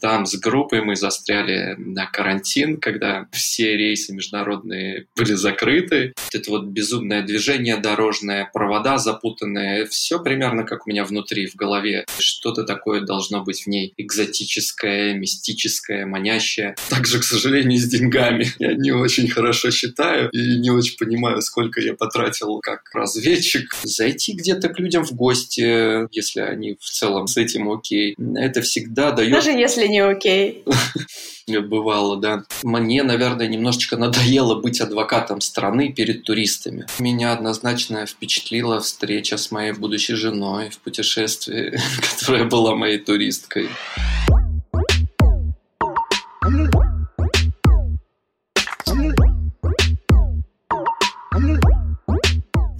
Там 0.00 0.26
с 0.26 0.36
группой 0.36 0.82
мы 0.82 0.96
застряли 0.96 1.74
на 1.78 2.06
карантин, 2.06 2.78
когда 2.78 3.26
все 3.32 3.76
рейсы 3.76 4.14
международные 4.14 5.06
были 5.16 5.32
закрыты. 5.32 6.12
Это 6.32 6.50
вот 6.50 6.66
безумное 6.66 7.22
движение 7.22 7.76
дорожное, 7.76 8.50
провода 8.52 8.98
запутанные, 8.98 9.86
все 9.86 10.22
примерно 10.22 10.64
как 10.64 10.86
у 10.86 10.90
меня 10.90 11.04
внутри, 11.04 11.46
в 11.46 11.56
голове. 11.56 12.04
Что-то 12.18 12.64
такое 12.64 13.00
должно 13.00 13.42
быть 13.42 13.62
в 13.62 13.66
ней 13.66 13.92
экзотическое, 13.96 15.14
мистическое, 15.14 16.06
манящее. 16.06 16.76
Также, 16.88 17.18
к 17.18 17.24
сожалению, 17.24 17.78
с 17.78 17.84
деньгами. 17.84 18.46
Я 18.58 18.74
не 18.74 18.92
очень 18.92 19.28
хорошо 19.28 19.70
считаю 19.70 20.30
и 20.30 20.58
не 20.58 20.70
очень 20.70 20.96
понимаю, 20.96 21.42
сколько 21.42 21.80
я 21.80 21.94
потратил 21.94 22.60
как 22.60 22.82
разведчик. 22.92 23.74
Зайти 23.82 24.34
где-то 24.34 24.68
к 24.68 24.78
людям 24.78 25.04
в 25.04 25.12
гости, 25.12 26.06
если 26.14 26.40
они 26.40 26.76
в 26.80 26.90
целом 26.90 27.26
с 27.26 27.36
этим 27.36 27.70
окей, 27.70 28.14
это 28.36 28.62
всегда 28.62 29.12
дает... 29.12 29.32
Даже 29.32 29.50
если 29.50 29.87
не 29.88 30.00
окей. 30.00 30.64
Бывало, 31.46 32.16
да. 32.18 32.44
Мне, 32.62 33.02
наверное, 33.02 33.48
немножечко 33.48 33.96
надоело 33.96 34.54
быть 34.60 34.80
адвокатом 34.80 35.40
страны 35.40 35.92
перед 35.92 36.24
туристами. 36.24 36.86
Меня 36.98 37.32
однозначно 37.32 38.04
впечатлила 38.06 38.80
встреча 38.80 39.38
с 39.38 39.50
моей 39.50 39.72
будущей 39.72 40.14
женой 40.14 40.70
в 40.70 40.78
путешествии, 40.78 41.80
которая 42.18 42.44
была 42.44 42.74
моей 42.74 42.98
туристкой. 42.98 43.68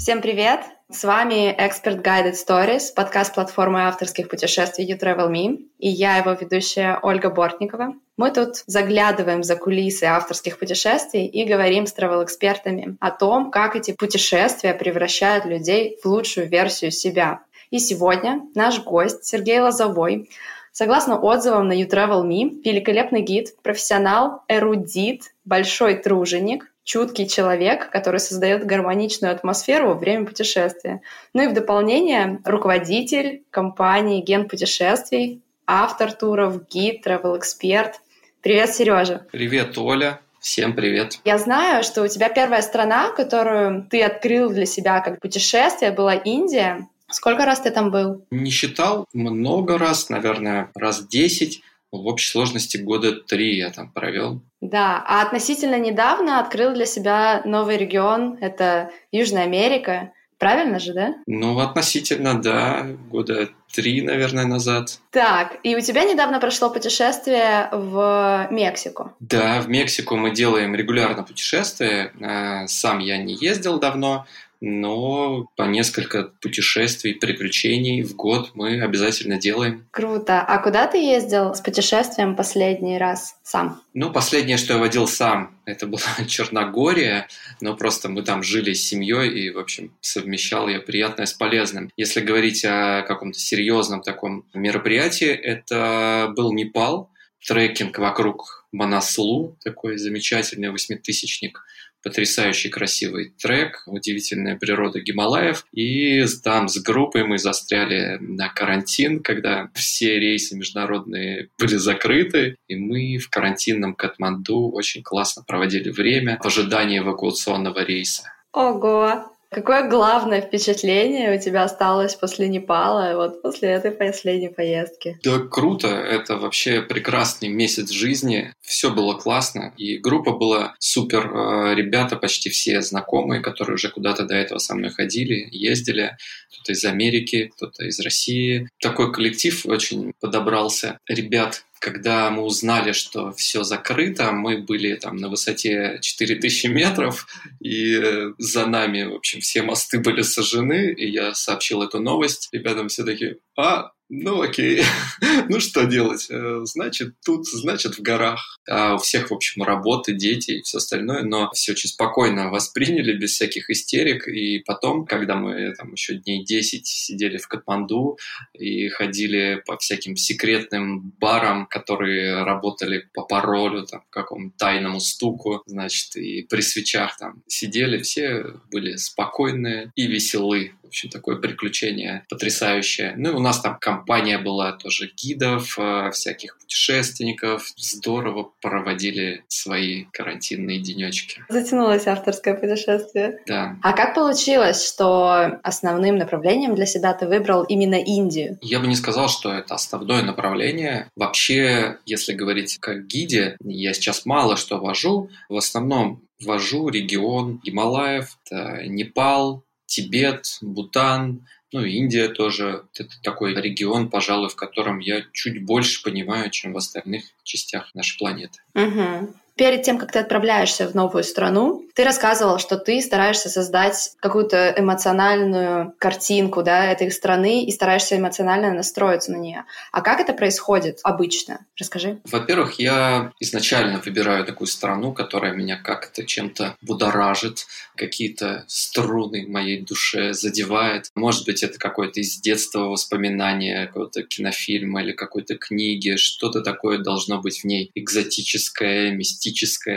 Всем 0.08 0.22
привет! 0.22 0.60
С 0.90 1.04
вами 1.04 1.54
Expert 1.54 2.02
Guided 2.02 2.32
Stories, 2.32 2.94
подкаст 2.96 3.34
платформы 3.34 3.82
авторских 3.82 4.30
путешествий 4.30 4.90
You 4.90 4.98
Travel 4.98 5.30
Me, 5.30 5.58
и 5.78 5.90
я 5.90 6.16
его 6.16 6.32
ведущая 6.32 6.98
Ольга 7.02 7.28
Бортникова. 7.28 7.92
Мы 8.16 8.30
тут 8.30 8.64
заглядываем 8.66 9.42
за 9.42 9.56
кулисы 9.56 10.04
авторских 10.04 10.58
путешествий 10.58 11.27
и 11.27 11.44
говорим 11.44 11.86
с 11.86 11.94
travel-экспертами 11.94 12.96
о 13.00 13.10
том, 13.10 13.50
как 13.50 13.77
эти 13.77 13.92
путешествия 13.92 14.72
превращают 14.72 15.44
людей 15.44 15.98
в 16.02 16.06
лучшую 16.06 16.48
версию 16.48 16.90
себя. 16.90 17.40
И 17.68 17.78
сегодня 17.78 18.40
наш 18.55 18.83
гость 18.83 19.27
Сергей 19.27 19.61
Лозовой 19.61 20.30
Согласно 20.72 21.18
отзывам 21.18 21.66
на 21.66 21.72
You 21.72 21.90
Travel 21.90 22.22
Me, 22.22 22.62
великолепный 22.62 23.20
гид, 23.20 23.61
профессионал, 23.62 24.44
эрудит, 24.46 25.22
большой 25.44 25.96
труженик, 25.96 26.67
чуткий 26.89 27.28
человек, 27.28 27.91
который 27.91 28.19
создает 28.19 28.64
гармоничную 28.64 29.31
атмосферу 29.31 29.89
во 29.89 29.94
время 29.94 30.25
путешествия. 30.25 31.03
Ну 31.34 31.42
и 31.42 31.47
в 31.48 31.53
дополнение 31.53 32.41
руководитель 32.47 33.42
компании 33.50 34.22
«Ген 34.22 34.48
путешествий», 34.48 35.42
автор 35.67 36.12
туров, 36.12 36.67
гид, 36.67 37.06
travel-эксперт. 37.06 37.97
Привет, 38.41 38.75
Сережа. 38.75 39.27
Привет, 39.30 39.77
Оля. 39.77 40.20
Всем 40.41 40.72
привет. 40.72 41.19
Я 41.27 41.36
знаю, 41.36 41.84
что 41.84 42.03
у 42.03 42.08
тебя 42.08 42.30
первая 42.30 42.62
страна, 42.62 43.11
которую 43.11 43.86
ты 43.91 44.02
открыл 44.02 44.48
для 44.48 44.64
себя 44.64 45.00
как 45.00 45.20
путешествие, 45.20 45.91
была 45.91 46.14
Индия. 46.14 46.89
Сколько 47.11 47.45
раз 47.45 47.61
ты 47.61 47.70
там 47.70 47.91
был? 47.91 48.25
Не 48.30 48.50
считал, 48.50 49.05
много 49.12 49.77
раз, 49.77 50.08
наверное, 50.08 50.70
раз 50.75 51.06
десять. 51.06 51.61
В 51.91 52.06
общей 52.06 52.31
сложности 52.31 52.77
года 52.77 53.12
три 53.12 53.56
я 53.56 53.70
там 53.70 53.91
провел. 53.91 54.42
Да, 54.61 55.03
а 55.06 55.22
относительно 55.22 55.78
недавно 55.78 56.41
открыл 56.41 56.75
для 56.75 56.84
себя 56.86 57.42
новый 57.45 57.78
регион, 57.78 58.36
это 58.41 58.91
Южная 59.11 59.45
Америка. 59.45 60.12
Правильно 60.39 60.78
же, 60.78 60.92
да? 60.92 61.14
Ну, 61.27 61.58
относительно, 61.58 62.41
да, 62.41 62.86
года 63.11 63.48
три, 63.72 64.03
наверное, 64.03 64.45
назад. 64.45 65.00
Так, 65.11 65.56
и 65.64 65.75
у 65.75 65.80
тебя 65.80 66.05
недавно 66.05 66.39
прошло 66.39 66.70
путешествие 66.70 67.69
в 67.72 68.47
Мексику. 68.50 69.12
Да, 69.19 69.61
в 69.61 69.69
Мексику 69.69 70.17
мы 70.17 70.30
делаем 70.30 70.77
регулярно 70.77 71.25
путешествия. 71.25 72.12
Э, 72.20 72.69
сам 72.69 73.00
я 73.00 73.19
не 73.19 73.34
ездил 73.34 73.80
давно, 73.80 74.27
но 74.61 75.46
по 75.57 75.63
несколько 75.64 76.24
путешествий, 76.41 77.14
приключений 77.14 78.02
в 78.02 78.17
год 78.17 78.51
мы 78.55 78.80
обязательно 78.83 79.39
делаем. 79.39 79.86
Круто. 79.91 80.41
А 80.41 80.58
куда 80.58 80.86
ты 80.86 80.98
ездил 80.98 81.55
с 81.55 81.61
путешествием 81.61 82.35
последний 82.35 82.98
раз 82.98 83.36
сам? 83.45 83.80
Ну, 83.95 84.11
последнее, 84.11 84.57
что 84.57 84.74
я 84.74 84.79
водил 84.80 85.07
сам, 85.07 85.57
это 85.64 85.86
была 85.86 86.02
Черногория, 86.27 87.29
но 87.61 87.77
просто 87.77 88.08
мы 88.08 88.23
там 88.23 88.42
жили 88.42 88.73
с 88.73 88.86
семьей, 88.86 89.30
и, 89.30 89.51
в 89.51 89.58
общем, 89.58 89.97
совмещал 90.01 90.68
я 90.68 90.80
приятное 90.80 91.27
с 91.27 91.33
полезным. 91.33 91.91
Если 91.97 92.20
говорить 92.20 92.64
о 92.64 93.02
каком-то 93.02 93.39
серьезном 93.39 94.02
таком 94.02 94.45
мероприятии, 94.55 95.29
это 95.29 96.33
был 96.36 96.52
Непал, 96.52 97.11
трекинг 97.47 97.98
вокруг 97.98 98.67
Манаслу, 98.73 99.57
такой 99.63 99.98
замечательный 99.98 100.70
восьмитысячник– 100.70 101.63
потрясающий 102.03 102.69
красивый 102.69 103.33
трек, 103.41 103.83
удивительная 103.86 104.57
природа 104.57 105.01
Гималаев. 105.01 105.64
И 105.73 106.25
там 106.42 106.69
с 106.69 106.79
группой 106.79 107.25
мы 107.25 107.39
застряли 107.39 108.19
на 108.20 108.48
карантин, 108.48 109.23
когда 109.23 109.70
все 109.75 110.19
рейсы 110.19 110.57
международные 110.57 111.48
были 111.59 111.77
закрыты, 111.77 112.57
и 112.69 112.77
мы 112.77 113.19
в 113.19 113.29
карантинном 113.31 113.95
Катманду 113.95 114.70
очень 114.70 115.03
классно 115.03 115.42
проводили 115.47 115.91
время 115.91 116.39
в 116.42 116.47
ожидании 116.47 116.98
эвакуационного 116.98 117.85
рейса. 117.85 118.33
Ого! 118.53 119.37
Какое 119.51 119.89
главное 119.89 120.42
впечатление 120.42 121.35
у 121.35 121.41
тебя 121.41 121.64
осталось 121.64 122.14
после 122.14 122.48
Непала, 122.48 123.17
вот 123.17 123.41
после 123.41 123.70
этой 123.70 123.92
последней 123.92 124.51
поездки? 124.51 125.19
Да, 125.25 125.39
круто. 125.39 125.89
Это 125.89 126.36
вообще 126.36 126.83
прекрасный 126.83 127.48
месяц 127.48 127.91
жизни. 127.91 128.53
Все 128.61 128.93
было 128.93 129.14
классно. 129.14 129.73
И 129.79 129.97
группа 129.97 130.32
была 130.32 130.75
супер. 130.79 131.32
Э, 131.32 131.75
ребята 131.75 132.17
почти 132.17 132.50
все 132.50 132.82
знакомые, 132.82 133.41
которые 133.41 133.76
уже 133.76 133.88
куда-то 133.88 134.25
до 134.25 134.35
этого 134.35 134.59
со 134.59 134.75
мной 134.75 134.91
ходили, 134.91 135.49
ездили. 135.50 136.19
Кто-то 136.53 136.73
из 136.73 136.85
Америки, 136.85 137.50
кто-то 137.56 137.85
из 137.85 137.99
России. 138.00 138.69
Такой 138.82 139.12
коллектив 139.12 139.65
очень 139.65 140.12
подобрался. 140.20 140.99
Ребят 141.09 141.65
когда 141.81 142.31
мы 142.31 142.43
узнали, 142.43 142.93
что 142.93 143.32
все 143.32 143.62
закрыто, 143.62 144.32
мы 144.32 144.58
были 144.58 144.94
там 144.94 145.16
на 145.16 145.28
высоте 145.28 145.99
4000 146.00 146.66
метров, 146.66 147.26
и 147.61 147.94
э, 147.94 148.32
за 148.38 148.66
нами, 148.66 149.05
в 149.05 149.14
общем, 149.14 149.40
все 149.40 149.62
мосты 149.62 150.00
были 150.00 150.22
сожжены, 150.22 150.93
и 150.93 151.08
я 151.11 151.34
сообщил 151.34 151.82
эту 151.82 152.00
новость. 152.00 152.49
Ребятам 152.52 152.88
все 152.88 153.05
таки 153.05 153.37
а, 153.56 153.93
ну 154.08 154.41
окей, 154.41 154.82
ну 155.49 155.61
что 155.61 155.85
делать? 155.85 156.29
Э, 156.31 156.61
значит, 156.64 157.14
тут, 157.25 157.46
значит, 157.46 157.99
в 157.99 158.02
горах. 158.02 158.58
А 158.69 158.94
у 158.94 158.99
всех, 158.99 159.31
в 159.31 159.35
общем, 159.35 159.62
работы, 159.62 160.14
дети 160.14 160.52
и 160.52 160.62
все 160.62 160.79
остальное, 160.79 161.23
но 161.23 161.50
все 161.52 161.73
очень 161.73 161.91
спокойно 161.91 162.50
восприняли, 162.50 163.17
без 163.17 163.32
всяких 163.32 163.69
истерик. 163.70 164.26
И 164.29 164.61
потом, 164.61 165.05
когда 165.05 165.37
мы 165.37 165.75
там 165.75 165.93
еще 165.93 166.14
дней 166.14 166.44
10 166.44 166.87
сидели 166.87 167.37
в 167.37 167.49
Катманду 167.49 168.19
и 168.55 168.88
ходили 168.88 169.62
по 169.67 169.76
всяким 169.76 170.17
секретным 170.17 171.12
барам, 171.20 171.67
которые 171.67 172.44
работали 172.44 173.08
по 173.12 173.25
паролю, 173.25 173.85
там, 173.85 174.05
какому 174.11 174.52
тайному 174.52 175.00
стуку, 175.00 175.62
значит, 175.67 176.17
и 176.17 176.47
при 176.49 176.62
свечах 176.62 177.17
там 177.19 177.43
сидели, 177.47 178.02
все 178.02 178.44
были 178.70 178.97
спокойные 178.97 179.93
и 179.94 180.06
веселы. 180.06 180.73
В 180.88 180.90
общем, 180.90 181.10
такое 181.10 181.37
приключение 181.37 182.25
потрясающее. 182.31 183.12
Ну 183.19 183.32
и 183.32 183.34
у 183.34 183.40
нас 183.40 183.60
там 183.60 183.76
компания 183.78 184.38
была 184.38 184.72
тоже 184.72 185.10
гидов, 185.14 185.78
э, 185.78 186.10
всяких 186.12 186.58
путешественников. 186.58 187.75
Здорово 187.76 188.52
проводили 188.62 189.44
свои 189.49 190.04
карантинные 190.12 190.81
денечки. 190.81 191.43
Затянулось 191.50 192.06
авторское 192.06 192.54
путешествие. 192.54 193.40
Да. 193.46 193.76
А 193.82 193.93
как 193.93 194.14
получилось, 194.14 194.82
что 194.82 195.60
основным 195.62 196.16
направлением 196.16 196.75
для 196.75 196.87
себя 196.87 197.12
ты 197.12 197.26
выбрал 197.26 197.64
именно 197.64 197.96
Индию? 197.96 198.56
Я 198.62 198.81
бы 198.81 198.87
не 198.87 198.96
сказал, 198.96 199.28
что 199.28 199.52
это 199.52 199.75
основное 199.75 200.22
направление. 200.22 201.10
Вообще, 201.16 201.99
если 202.06 202.32
говорить 202.32 202.78
как 202.81 203.06
гиде, 203.06 203.58
я 203.62 203.93
сейчас 203.93 204.25
мало 204.25 204.56
что 204.56 204.79
вожу. 204.79 205.29
В 205.50 205.56
основном 205.56 206.23
вожу 206.41 206.88
регион 206.88 207.61
Гималаев, 207.64 208.38
это 208.44 208.87
Непал, 208.87 209.64
Тибет, 209.88 210.58
Бутан, 210.61 211.49
ну, 211.73 211.82
Индия 211.82 212.29
тоже. 212.29 212.85
Это 212.94 213.20
такой 213.23 213.55
регион, 213.55 214.11
пожалуй, 214.11 214.50
в 214.50 214.56
котором 214.56 214.99
я 214.99 215.25
чуть 215.32 215.64
больше 215.64 216.02
понимаю, 216.02 216.50
чем 216.50 216.75
в 216.75 216.76
остальных 216.76 217.25
частях 217.43 217.94
нашей 217.94 218.19
планеты. 218.19 218.61
Угу. 218.75 219.35
Перед 219.58 219.82
тем, 219.82 219.99
как 219.99 220.12
ты 220.12 220.20
отправляешься 220.20 220.87
в 220.87 220.94
новую 220.94 221.25
страну, 221.25 221.84
ты 221.93 222.05
рассказывал, 222.05 222.60
что 222.60 222.76
ты 222.76 223.02
стараешься 223.02 223.49
создать 223.49 224.12
какую-то 224.20 224.72
эмоциональную 224.76 225.94
картинку 225.99 226.62
да, 226.62 226.93
этой 226.93 227.10
страны 227.10 227.64
и 227.64 227.72
стараешься 227.72 228.16
эмоционально 228.16 228.72
настроиться 228.72 229.32
на 229.32 229.37
нее. 229.38 229.64
А 229.90 230.00
как 230.00 230.20
это 230.20 230.32
происходит 230.32 231.00
обычно? 231.02 231.66
Расскажи. 231.76 232.20
Во-первых, 232.22 232.78
я 232.78 233.32
изначально 233.40 233.99
выбираю 233.99 234.44
такую 234.44 234.69
страну, 234.69 235.12
которая 235.12 235.55
меня 235.55 235.76
как-то 235.76 236.25
чем-то 236.25 236.76
будоражит, 236.82 237.66
какие-то 237.96 238.64
струны 238.69 239.44
в 239.44 239.49
моей 239.49 239.82
душе 239.82 240.34
задевает. 240.34 241.10
Может 241.16 241.46
быть, 241.46 241.64
это 241.64 241.81
какое-то 241.81 242.20
из 242.20 242.38
детства 242.38 242.84
воспоминание, 242.84 243.88
какого-то 243.88 244.22
кинофильма 244.22 245.02
или 245.02 245.10
какой-то 245.10 245.56
книги. 245.56 246.14
Что-то 246.14 246.60
такое 246.60 246.99
должно 246.99 247.40
быть 247.40 247.62
в 247.62 247.64
ней 247.64 247.90
экзотическое, 247.96 249.10
мистическое, 249.10 249.48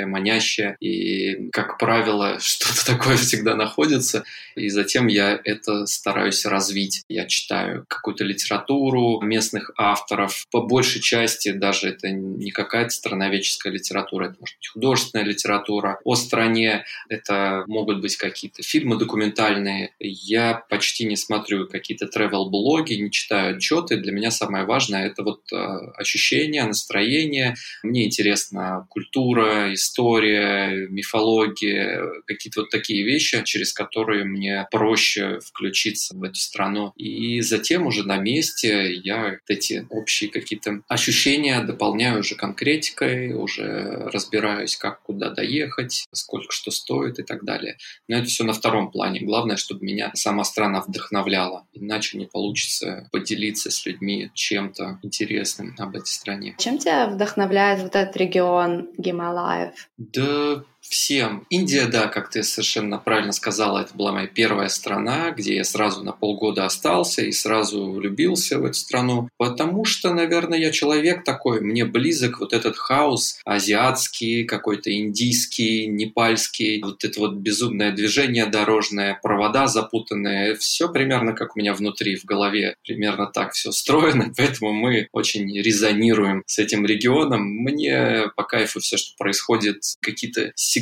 манящее. 0.06 0.75
И, 0.80 1.50
как 1.51 1.77
правило, 1.77 2.39
что-то 2.42 2.86
такое 2.86 3.18
всегда 3.18 3.56
находится. 3.56 4.24
И 4.56 4.69
затем 4.69 5.07
я 5.07 5.39
это 5.44 5.86
стараюсь 5.86 6.45
развить. 6.45 7.03
Я 7.07 7.25
читаю 7.25 7.86
какую-то 7.88 8.24
литературу 8.24 9.21
местных 9.21 9.71
авторов. 9.77 10.45
По 10.51 10.62
большей 10.62 11.01
части 11.01 11.51
даже 11.51 11.89
это 11.89 12.09
не 12.09 12.51
какая-то 12.51 12.89
страноведческая 12.89 13.74
литература, 13.74 14.25
это 14.25 14.38
может 14.39 14.57
быть 14.57 14.68
художественная 14.68 15.25
литература. 15.25 16.00
О 16.04 16.15
стране 16.15 16.86
это 17.09 17.63
могут 17.68 18.01
быть 18.01 18.18
какие-то 18.18 18.63
фильмы 18.63 18.97
документальные. 18.97 19.94
Я 20.00 20.63
почти 20.69 21.06
не 21.06 21.15
смотрю 21.15 21.68
какие-то 21.68 22.06
travel-блоги, 22.06 22.94
не 22.94 23.12
читаю 23.12 23.57
отчеты. 23.57 23.97
Для 23.97 24.12
меня 24.12 24.31
самое 24.31 24.65
важное 24.65 25.07
это 25.07 25.24
вот 25.24 25.42
э, 25.51 25.56
ощущение, 25.95 26.63
настроение. 26.63 27.56
Мне 27.83 28.06
интересна 28.06 28.86
культура, 28.89 29.40
история, 29.73 30.88
мифология, 30.89 32.01
какие-то 32.25 32.61
вот 32.61 32.69
такие 32.69 33.03
вещи, 33.03 33.41
через 33.43 33.73
которые 33.73 34.25
мне 34.25 34.67
проще 34.71 35.39
включиться 35.39 36.15
в 36.15 36.23
эту 36.23 36.35
страну. 36.35 36.93
И 36.95 37.41
затем 37.41 37.85
уже 37.85 38.03
на 38.03 38.17
месте 38.17 38.93
я 38.93 39.38
эти 39.47 39.85
общие 39.89 40.29
какие-то 40.29 40.81
ощущения 40.88 41.61
дополняю 41.61 42.19
уже 42.19 42.35
конкретикой, 42.35 43.33
уже 43.33 44.09
разбираюсь, 44.11 44.75
как 44.75 45.01
куда 45.03 45.29
доехать, 45.29 46.05
сколько 46.11 46.51
что 46.51 46.71
стоит 46.71 47.19
и 47.19 47.23
так 47.23 47.44
далее. 47.44 47.77
Но 48.07 48.17
это 48.17 48.27
все 48.27 48.44
на 48.44 48.53
втором 48.53 48.91
плане. 48.91 49.21
Главное, 49.21 49.57
чтобы 49.57 49.85
меня 49.85 50.11
сама 50.13 50.44
страна 50.44 50.81
вдохновляла. 50.81 51.67
Иначе 51.73 52.17
не 52.17 52.25
получится 52.25 53.07
поделиться 53.11 53.71
с 53.71 53.85
людьми 53.85 54.29
чем-то 54.33 54.99
интересным 55.03 55.75
об 55.77 55.95
этой 55.95 56.07
стране. 56.07 56.55
Чем 56.57 56.77
тебя 56.77 57.07
вдохновляет 57.07 57.81
вот 57.81 57.95
этот 57.95 58.15
регион 58.17 58.89
Гималаев? 59.31 59.89
Да 59.98 60.63
всем. 60.81 61.45
Индия, 61.50 61.86
да, 61.86 62.07
как 62.07 62.30
ты 62.30 62.44
совершенно 62.44 62.98
правильно 62.98 63.31
сказала, 63.31 63.80
это 63.80 63.94
была 63.95 64.12
моя 64.12 64.28
первая 64.28 64.68
страна, 64.69 65.31
где 65.31 65.56
я 65.56 65.63
сразу 65.63 66.04
на 66.04 66.12
полгода 66.12 66.66
остался 66.66 67.22
и 67.22 67.31
сразу 67.31 67.92
влюбился 67.92 68.60
в 68.60 68.66
эту 68.66 68.74
страну, 68.74 69.30
потому 69.38 69.86
что, 69.86 70.13
наверное, 70.13 70.60
я 70.60 70.72
человек 70.72 71.24
такой, 71.24 71.62
мне 71.62 71.86
близок 71.86 72.39
вот 72.39 72.54
этот 72.54 72.78
хаос 72.78 73.39
азиатский, 73.45 74.45
какой-то 74.45 74.92
индийский, 74.95 75.88
непальский, 75.88 76.81
вот 76.81 77.04
это 77.04 77.19
вот 77.19 77.36
безумное 77.36 77.92
движение 77.92 78.45
дорожное, 78.45 79.19
провода 79.22 79.68
запутанные, 79.68 80.56
все 80.56 80.89
примерно 80.92 81.33
как 81.33 81.56
у 81.56 81.60
меня 81.60 81.74
внутри, 81.74 82.16
в 82.16 82.25
голове, 82.25 82.75
примерно 82.86 83.28
так 83.28 83.54
все 83.54 83.69
устроено, 83.69 84.33
поэтому 84.38 84.74
мы 84.74 85.07
очень 85.12 85.57
резонируем 85.60 86.44
с 86.45 86.60
этим 86.60 86.86
регионом. 86.86 87.44
Мне 87.44 88.31
по 88.36 88.44
кайфу 88.44 88.80
все, 88.80 88.98
что 88.98 89.16
происходит, 89.18 89.83
какие-то 90.01 90.51
сигналы, 90.56 90.81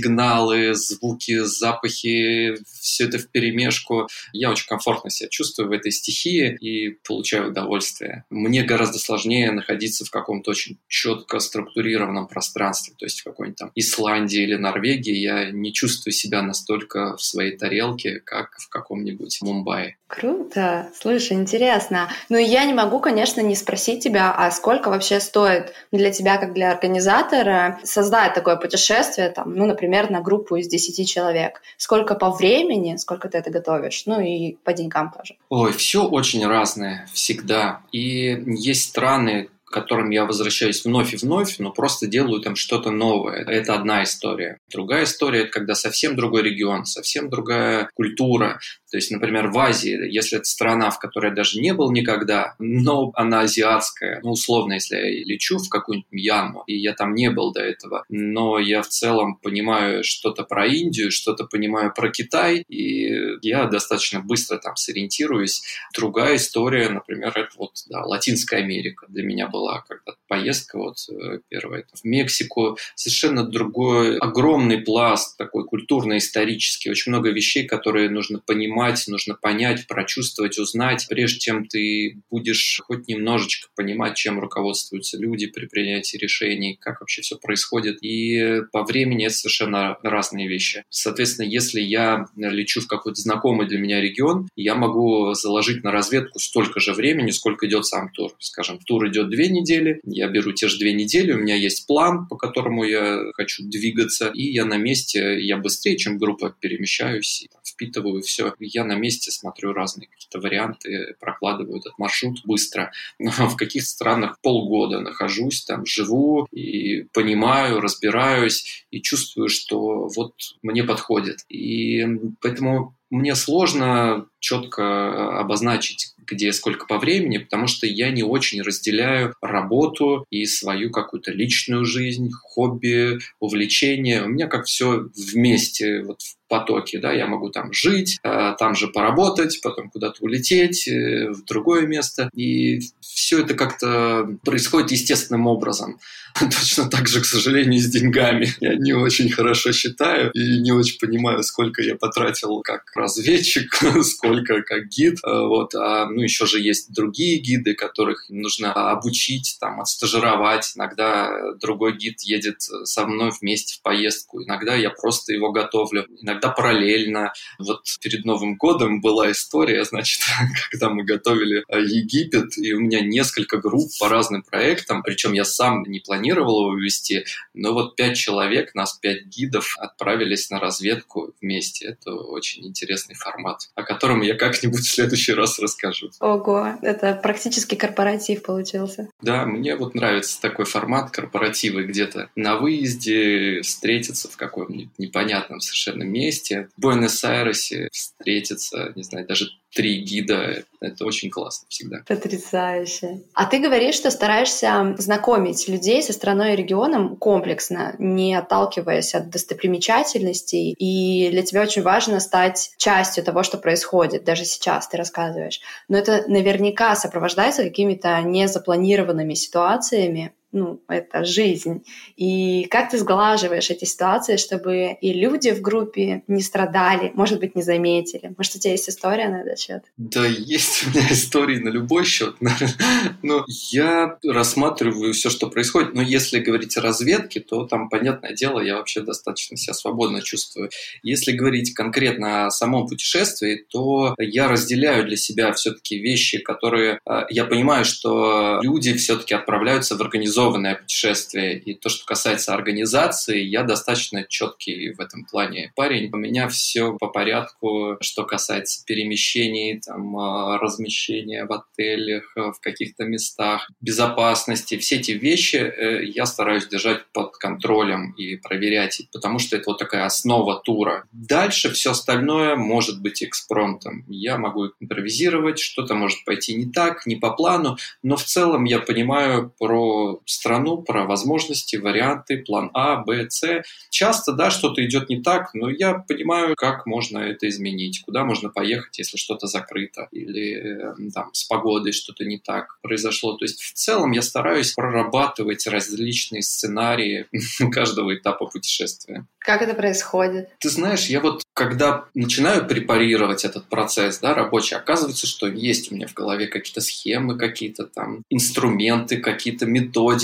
звуки, 0.74 1.40
запахи, 1.44 2.56
все 2.82 3.06
это 3.06 3.20
в 3.20 3.30
перемешку. 3.30 4.08
Я 4.34 4.52
очень 4.52 4.68
комфортно 4.68 5.10
себя 5.10 5.30
чувствую 5.30 5.70
в 5.70 5.72
этой 5.72 5.92
стихии 5.92 6.56
и 6.60 6.90
получаю 7.08 7.50
удовольствие. 7.50 8.26
Мне 8.30 8.64
гораздо 8.64 9.00
сложнее 9.00 9.52
находиться 9.52 10.06
в 10.06 10.12
каком-то 10.12 10.52
очень 10.52 10.80
четко 10.88 11.40
структурированном 11.40 12.28
пространстве, 12.28 12.94
то 12.98 13.06
есть 13.06 13.22
в 13.22 13.24
какой-нибудь 13.24 13.58
там 13.58 13.72
Исландии 13.76 14.42
или 14.42 14.56
Норвегии 14.56 15.16
я 15.16 15.52
не 15.52 15.74
чувствую 15.74 16.14
себя 16.14 16.42
настолько 16.42 17.16
в 17.18 17.24
своей 17.24 17.58
тарелке, 17.58 18.20
как 18.20 18.58
в 18.58 18.70
каком-нибудь 18.70 19.40
Мумбаи. 19.42 19.98
Круто. 20.08 20.90
Слушай, 21.00 21.34
интересно. 21.34 22.10
Ну, 22.30 22.38
я 22.38 22.66
не 22.66 22.74
могу, 22.74 23.00
конечно, 23.00 23.42
не 23.42 23.56
спросить 23.56 24.04
тебя, 24.04 24.34
а 24.36 24.50
сколько 24.52 24.90
вообще 24.90 25.20
стоит 25.20 25.74
для 25.92 26.12
тебя, 26.12 26.38
как 26.38 26.54
для 26.54 26.72
организатора, 26.72 27.80
создать 27.84 28.34
такое 28.34 28.56
путешествие, 28.56 29.30
там, 29.30 29.54
ну, 29.54 29.66
например, 29.66 29.79
на 29.88 30.22
группу 30.22 30.56
из 30.56 30.68
10 30.68 31.10
человек? 31.10 31.62
Сколько 31.78 32.16
по 32.16 32.32
времени, 32.32 32.98
сколько 32.98 33.30
ты 33.30 33.38
это 33.38 33.52
готовишь? 33.52 34.04
Ну, 34.06 34.20
и 34.20 34.56
по 34.64 34.74
деньгам 34.74 35.12
тоже. 35.16 35.36
Ой, 35.50 35.72
все 35.74 36.08
очень 36.08 36.46
разное 36.46 37.08
всегда. 37.14 37.82
И 37.92 38.44
есть 38.46 38.90
страны, 38.90 39.50
к 39.70 39.72
которым 39.72 40.10
я 40.10 40.26
возвращаюсь 40.26 40.84
вновь 40.84 41.14
и 41.14 41.18
вновь, 41.18 41.60
но 41.60 41.72
просто 41.72 42.08
делаю 42.08 42.42
там 42.42 42.56
что-то 42.56 42.90
новое. 42.90 43.44
Это 43.46 43.76
одна 43.76 44.04
история. 44.04 44.58
Другая 44.72 45.04
история– 45.04 45.42
это 45.42 45.52
когда 45.52 45.76
совсем 45.76 46.16
другой 46.16 46.42
регион, 46.42 46.86
совсем 46.86 47.30
другая 47.30 47.90
культура, 47.94 48.60
то 48.90 48.98
есть, 48.98 49.12
например, 49.12 49.48
в 49.48 49.58
Азии, 49.58 49.98
если 50.10 50.38
это 50.38 50.46
страна, 50.46 50.90
в 50.90 51.00
которой 51.00 51.30
я 51.30 51.36
даже 51.36 51.60
не 51.60 51.74
был 51.74 51.92
никогда, 51.92 52.56
но 52.60 53.12
она 53.14 53.42
азиатская, 53.42 54.20
ну, 54.24 54.32
условно, 54.32 54.74
если 54.74 54.96
я 54.96 55.26
лечу 55.26 55.58
в 55.58 55.70
какую-нибудь 55.70 56.12
Мьянму, 56.12 56.64
и 56.68 56.78
я 56.78 56.94
там 56.94 57.14
не 57.14 57.30
был 57.30 57.52
до 57.52 57.62
этого, 57.62 58.06
но 58.10 58.60
я 58.60 58.82
в 58.82 58.88
целом 58.88 59.36
понимаю 59.36 60.04
что-то 60.04 60.44
про 60.44 60.66
Индию, 60.66 61.12
что-то 61.12 61.46
понимаю 61.46 61.94
про 61.94 62.10
Китай, 62.10 62.64
и 62.68 63.38
я 63.42 63.66
достаточно 63.66 64.22
быстро 64.22 64.58
там 64.58 64.76
сориентируюсь. 64.76 65.64
Другая 65.96 66.36
история, 66.36 66.90
например, 66.90 67.30
это 67.36 67.52
вот 67.58 67.72
да, 67.90 68.04
Латинская 68.04 68.58
Америка 68.58 69.06
для 69.10 69.24
меня 69.24 69.48
была 69.48 69.84
когда 69.88 70.14
поездка 70.28 70.78
вот 70.78 70.98
э, 71.10 71.40
первая 71.50 71.86
в 71.94 72.06
Мексику, 72.06 72.78
совершенно 72.96 73.44
другой, 73.44 74.18
огромный 74.18 74.80
пласт 74.80 75.38
такой 75.38 75.66
культурно-исторический, 75.66 76.90
очень 76.90 77.12
много 77.12 77.30
вещей, 77.32 77.66
которые 77.66 78.10
нужно 78.10 78.40
понимать 78.40 78.79
понимать, 78.80 79.08
нужно 79.08 79.36
понять, 79.36 79.88
прочувствовать, 79.88 80.58
узнать, 80.58 81.06
прежде 81.10 81.40
чем 81.40 81.66
ты 81.68 82.22
будешь 82.30 82.82
хоть 82.86 83.08
немножечко 83.08 83.68
понимать, 83.76 84.16
чем 84.16 84.40
руководствуются 84.40 85.18
люди 85.18 85.48
при 85.48 85.66
принятии 85.66 86.18
решений, 86.18 86.78
как 86.80 87.02
вообще 87.02 87.22
все 87.22 87.38
происходит. 87.38 87.98
И 88.02 88.62
по 88.72 88.84
времени 88.84 89.26
это 89.26 89.36
совершенно 89.36 89.98
разные 90.04 90.48
вещи. 90.48 90.84
Соответственно, 90.90 91.48
если 91.48 91.82
я 91.82 92.26
лечу 92.38 92.82
в 92.82 92.88
какой-то 92.88 93.22
знакомый 93.22 93.68
для 93.68 93.80
меня 93.80 94.02
регион, 94.02 94.48
я 94.56 94.76
могу 94.76 95.34
заложить 95.34 95.84
на 95.84 95.92
разведку 95.92 96.40
столько 96.40 96.80
же 96.80 96.94
времени, 96.94 97.32
сколько 97.32 97.68
идет 97.68 97.86
сам 97.86 98.12
тур. 98.12 98.32
Скажем, 98.40 98.80
тур 98.80 99.08
идет 99.10 99.30
две 99.30 99.50
недели, 99.50 100.00
я 100.06 100.28
беру 100.30 100.54
те 100.54 100.68
же 100.68 100.78
две 100.78 100.94
недели, 100.94 101.34
у 101.34 101.38
меня 101.38 101.56
есть 101.56 101.86
план, 101.86 102.28
по 102.28 102.38
которому 102.38 102.84
я 102.84 103.20
хочу 103.34 103.64
двигаться, 103.64 104.32
и 104.34 104.44
я 104.44 104.66
на 104.66 104.78
месте, 104.78 105.40
я 105.42 105.58
быстрее, 105.58 105.98
чем 105.98 106.18
группа, 106.18 106.56
перемещаюсь, 106.60 107.48
впитываю 107.80 108.22
все 108.22 108.54
я 108.60 108.84
на 108.84 108.96
месте 108.96 109.32
смотрю 109.32 109.74
разные 109.74 110.08
какие-то 110.08 110.40
варианты, 110.40 111.16
прокладываю 111.20 111.80
этот 111.80 111.98
маршрут 111.98 112.42
быстро. 112.44 112.92
Но 113.18 113.32
в 113.50 113.56
каких 113.56 113.84
странах 113.86 114.40
полгода 114.42 115.00
нахожусь, 115.00 115.64
там 115.64 115.86
живу 115.86 116.46
и 116.52 117.04
понимаю, 117.14 117.80
разбираюсь 117.80 118.86
и 118.92 119.02
чувствую, 119.02 119.50
что 119.50 120.10
вот 120.16 120.34
мне 120.62 120.84
подходит. 120.84 121.46
И 121.48 122.06
поэтому 122.42 122.96
мне 123.10 123.34
сложно 123.34 124.28
четко 124.40 125.40
обозначить, 125.40 126.14
где 126.28 126.54
сколько 126.54 126.86
по 126.86 127.00
времени, 127.00 127.40
потому 127.40 127.66
что 127.68 127.88
я 127.88 128.12
не 128.12 128.24
очень 128.24 128.62
разделяю 128.62 129.34
работу 129.42 130.26
и 130.30 130.46
свою 130.46 130.92
какую-то 130.92 131.32
личную 131.32 131.86
жизнь, 131.86 132.30
хобби, 132.32 133.20
увлечение. 133.40 134.24
У 134.24 134.28
меня 134.28 134.48
как 134.48 134.66
все 134.66 135.10
вместе, 135.16 136.04
вот 136.04 136.22
в 136.22 136.36
потоке, 136.50 137.00
да, 137.00 137.14
я 137.14 137.28
могу 137.28 137.50
там 137.50 137.72
жить, 137.72 138.18
э, 138.24 138.56
там 138.60 138.76
же 138.76 138.88
поработать, 138.88 139.60
потом 139.62 139.90
куда-то 139.90 140.18
улететь 140.22 140.88
э, 140.88 141.30
в 141.30 141.46
другое 141.46 141.88
место, 141.88 142.30
и 142.36 142.82
все 143.00 143.42
это 143.42 143.54
как-то 143.54 144.28
происходит 144.44 144.92
естественным 144.92 145.48
образом. 145.48 146.00
Точно 146.40 146.90
так 146.90 147.08
же, 147.08 147.22
к 147.22 147.26
сожалению, 147.26 147.80
с 147.80 147.88
деньгами. 147.88 148.48
Я 148.60 148.76
не 148.76 148.94
очень 148.94 149.30
хорошо 149.30 149.72
считаю 149.72 150.32
и 150.32 150.60
не 150.62 150.72
очень 150.72 150.98
понимаю, 151.00 151.44
сколько 151.44 151.82
я 151.82 151.96
потратил 151.96 152.62
как 152.62 152.84
разведчик, 152.96 153.74
сколько 154.04 154.62
как 154.62 154.88
гид. 154.88 155.20
Э, 155.26 155.42
вот. 155.48 155.76
А, 155.76 156.06
ну, 156.06 156.22
еще 156.22 156.46
же 156.46 156.60
есть 156.60 156.94
другие 156.94 157.40
гиды, 157.40 157.74
которых 157.74 158.26
нужно 158.30 158.74
обучить, 158.74 159.58
там, 159.60 159.82
отстажировать. 159.82 160.74
Иногда 160.76 161.54
другой 161.60 161.98
гид 161.98 162.22
едет 162.22 162.62
со 162.62 163.06
мной 163.06 163.32
вместе 163.40 163.76
в 163.76 163.82
поездку. 163.82 164.42
Иногда 164.44 164.76
я 164.76 164.90
просто 164.90 165.34
его 165.34 165.52
готовлю. 165.52 166.06
Иногда 166.22 166.39
параллельно. 166.48 167.34
Вот 167.58 167.84
перед 168.02 168.24
Новым 168.24 168.56
годом 168.56 169.02
была 169.02 169.32
история, 169.32 169.84
значит, 169.84 170.22
когда 170.72 170.90
мы 170.90 171.04
готовили 171.04 171.66
Египет, 171.70 172.58
и 172.58 172.74
у 172.74 172.80
меня 172.80 173.02
несколько 173.02 173.58
групп 173.58 173.90
по 174.00 174.08
разным 174.08 174.44
проектам, 174.44 175.04
причем 175.04 175.34
я 175.34 175.44
сам 175.44 175.84
не 175.84 176.00
планировал 176.00 176.62
его 176.62 176.78
вести, 176.78 177.26
но 177.54 177.74
вот 177.74 177.96
пять 177.96 178.18
человек, 178.18 178.74
нас 178.76 178.94
пять 178.94 179.26
гидов 179.26 179.76
отправились 179.78 180.50
на 180.50 180.60
разведку 180.60 181.34
вместе. 181.42 181.88
Это 181.88 182.14
очень 182.14 182.66
интересный 182.66 183.16
формат, 183.16 183.70
о 183.76 183.84
котором 183.84 184.22
я 184.22 184.36
как-нибудь 184.36 184.82
в 184.82 184.92
следующий 184.92 185.34
раз 185.34 185.60
расскажу. 185.60 186.12
Ого, 186.20 186.78
это 186.82 187.20
практически 187.22 187.76
корпоратив 187.76 188.44
получился. 188.44 189.10
Да, 189.22 189.46
мне 189.46 189.76
вот 189.76 189.96
нравится 189.96 190.40
такой 190.42 190.66
формат 190.66 191.12
корпоративы 191.12 191.84
где-то 191.84 192.30
на 192.36 192.58
выезде 192.58 193.62
встретиться 193.62 194.30
в 194.30 194.38
каком-нибудь 194.38 194.98
непонятном 194.98 195.60
совершенно 195.60 196.04
месте, 196.04 196.29
в 196.32 196.82
Буэнос-Айресе 196.82 197.90
встретиться, 197.92 198.92
не 198.96 199.04
знаю, 199.04 199.28
даже 199.28 199.48
три 199.74 200.02
гида. 200.02 200.64
Это 200.82 201.06
очень 201.06 201.30
классно 201.30 201.68
всегда. 201.70 201.98
Потрясающе. 202.08 203.22
А 203.34 203.46
ты 203.46 203.60
говоришь, 203.60 203.96
что 203.96 204.10
стараешься 204.12 204.96
знакомить 204.98 205.68
людей 205.68 206.02
со 206.02 206.14
страной 206.14 206.54
и 206.54 206.56
регионом 206.56 207.18
комплексно, 207.18 207.96
не 208.00 208.34
отталкиваясь 208.36 209.14
от 209.14 209.30
достопримечательностей. 209.30 210.72
И 210.72 211.30
для 211.30 211.44
тебя 211.44 211.62
очень 211.64 211.82
важно 211.82 212.20
стать 212.20 212.72
частью 212.78 213.24
того, 213.24 213.44
что 213.44 213.58
происходит. 213.58 214.24
Даже 214.24 214.46
сейчас 214.46 214.88
ты 214.88 214.98
рассказываешь. 214.98 215.60
Но 215.88 215.98
это 215.98 216.24
наверняка 216.28 216.96
сопровождается 216.96 217.64
какими-то 217.64 218.22
незапланированными 218.22 219.34
ситуациями, 219.34 220.34
ну, 220.52 220.82
это 220.88 221.26
жизнь. 221.26 221.84
И 222.18 222.66
как 222.66 222.90
ты 222.90 222.98
сглаживаешь 222.98 223.70
эти 223.70 223.86
ситуации, 223.86 224.38
чтобы 224.38 224.98
и 225.00 225.14
люди 225.14 225.52
в 225.52 225.62
группе 225.62 226.24
не 226.28 226.42
страдали, 226.42 227.12
может 227.14 227.40
быть, 227.40 227.56
не 227.56 227.62
заметили? 227.62 228.34
Может, 228.36 228.56
у 228.56 228.60
тебя 228.60 228.72
есть 228.72 228.90
история 228.90 229.30
на 229.30 229.42
этот 229.42 229.60
счет? 229.60 229.84
Да, 229.98 230.26
есть 230.26 230.88
у 230.88 230.90
меня 230.90 231.08
истории 231.12 231.60
на 231.60 231.70
любой 231.70 232.04
счет. 232.04 232.36
Но 233.22 233.46
я 233.72 234.18
рассматриваю 234.26 235.14
все, 235.14 235.30
что 235.30 235.50
происходит. 235.50 235.94
Но 235.94 236.02
если 236.02 236.40
говорить 236.40 236.76
о 236.78 236.82
разведке, 236.82 237.42
то 237.42 237.66
там, 237.66 237.90
понятное 237.90 238.34
дело, 238.34 238.60
я 238.60 238.78
вообще 238.78 239.02
достаточно 239.02 239.56
себя 239.56 239.74
свободно 239.74 240.22
чувствую. 240.22 240.72
Если 241.04 241.32
говорить 241.32 241.74
конкретно 241.76 242.48
о 242.48 242.52
самом 242.52 242.88
путешествии, 242.88 243.66
то 243.70 244.16
я 244.18 244.48
разделяю 244.48 245.06
для 245.06 245.18
себя 245.18 245.54
все-таки 245.54 246.00
вещи, 246.00 246.40
которые 246.40 247.00
э, 247.06 247.22
я 247.30 247.46
понимаю, 247.46 247.86
что 247.86 248.60
люди 248.64 248.94
все-таки 248.96 249.36
отправляются 249.36 249.96
в 249.96 250.02
организованную 250.02 250.39
организованное 250.40 250.76
путешествие. 250.76 251.60
И 251.60 251.74
то, 251.76 251.90
что 251.90 252.06
касается 252.06 252.54
организации, 252.54 253.42
я 253.42 253.64
достаточно 253.64 254.24
четкий 254.24 254.94
в 254.94 255.00
этом 255.00 255.26
плане 255.26 255.72
парень. 255.76 256.10
У 256.14 256.18
меня 256.18 256.48
все 256.48 256.94
по 256.98 257.08
порядку, 257.08 257.98
что 258.02 258.24
касается 258.24 258.84
перемещений, 258.86 259.80
там, 259.80 260.18
а, 260.18 260.58
размещения 260.58 261.46
в 261.46 261.52
отелях, 261.52 262.32
в 262.36 262.60
каких-то 262.62 263.04
местах, 263.04 263.70
безопасности. 263.82 264.78
Все 264.78 264.98
эти 264.98 265.12
вещи 265.12 265.58
э, 265.58 266.06
я 266.06 266.26
стараюсь 266.26 266.68
держать 266.68 267.06
под 267.14 267.38
контролем 267.38 268.12
и 268.14 268.38
проверять, 268.38 269.02
потому 269.12 269.40
что 269.40 269.58
это 269.58 269.72
вот 269.72 269.80
такая 269.80 270.06
основа 270.06 270.62
тура. 270.64 271.06
Дальше 271.12 271.72
все 271.72 271.92
остальное 271.92 272.56
может 272.56 273.02
быть 273.02 273.24
экспромтом. 273.24 274.06
Я 274.08 274.38
могу 274.38 274.68
импровизировать, 274.80 275.60
что-то 275.60 275.96
может 275.96 276.24
пойти 276.26 276.56
не 276.56 276.72
так, 276.72 277.06
не 277.06 277.16
по 277.16 277.32
плану, 277.32 277.78
но 278.04 278.16
в 278.16 278.24
целом 278.24 278.64
я 278.66 278.80
понимаю 278.80 279.54
про 279.60 280.22
страну, 280.30 280.82
про 280.82 281.06
возможности, 281.06 281.76
варианты, 281.76 282.38
план 282.38 282.70
А, 282.74 282.98
Б, 282.98 283.30
С. 283.30 283.64
Часто, 283.90 284.34
да, 284.34 284.50
что-то 284.50 284.86
идет 284.86 285.10
не 285.10 285.22
так, 285.22 285.54
но 285.54 285.70
я 285.70 285.94
понимаю, 285.96 286.56
как 286.56 286.86
можно 286.86 287.20
это 287.20 287.48
изменить, 287.50 288.02
куда 288.06 288.24
можно 288.24 288.50
поехать, 288.50 288.98
если 289.00 289.18
что-то 289.18 289.48
закрыто, 289.48 290.08
или 290.12 290.56
эм, 290.56 291.12
там 291.12 291.34
с 291.34 291.44
погодой 291.46 291.92
что-то 291.92 292.26
не 292.26 292.38
так 292.38 292.80
произошло. 292.82 293.38
То 293.38 293.46
есть 293.46 293.62
в 293.62 293.74
целом 293.74 294.12
я 294.12 294.22
стараюсь 294.22 294.74
прорабатывать 294.74 295.68
различные 295.68 296.42
сценарии 296.42 297.28
каждого 297.72 298.16
этапа 298.16 298.46
путешествия. 298.46 299.26
Как 299.40 299.62
это 299.62 299.74
происходит? 299.74 300.50
Ты 300.60 300.70
знаешь, 300.70 301.08
я 301.08 301.22
вот 301.22 301.44
когда 301.54 302.06
начинаю 302.14 302.66
препарировать 302.66 303.44
этот 303.44 303.66
процесс, 303.66 304.20
да, 304.20 304.34
рабочий, 304.34 304.76
оказывается, 304.76 305.28
что 305.28 305.48
есть 305.48 305.92
у 305.92 305.96
меня 305.96 306.08
в 306.08 306.14
голове 306.14 306.48
какие-то 306.48 306.80
схемы, 306.80 307.38
какие-то 307.38 307.86
там 307.86 308.24
инструменты, 308.30 309.18
какие-то 309.18 309.66
методики, 309.66 310.19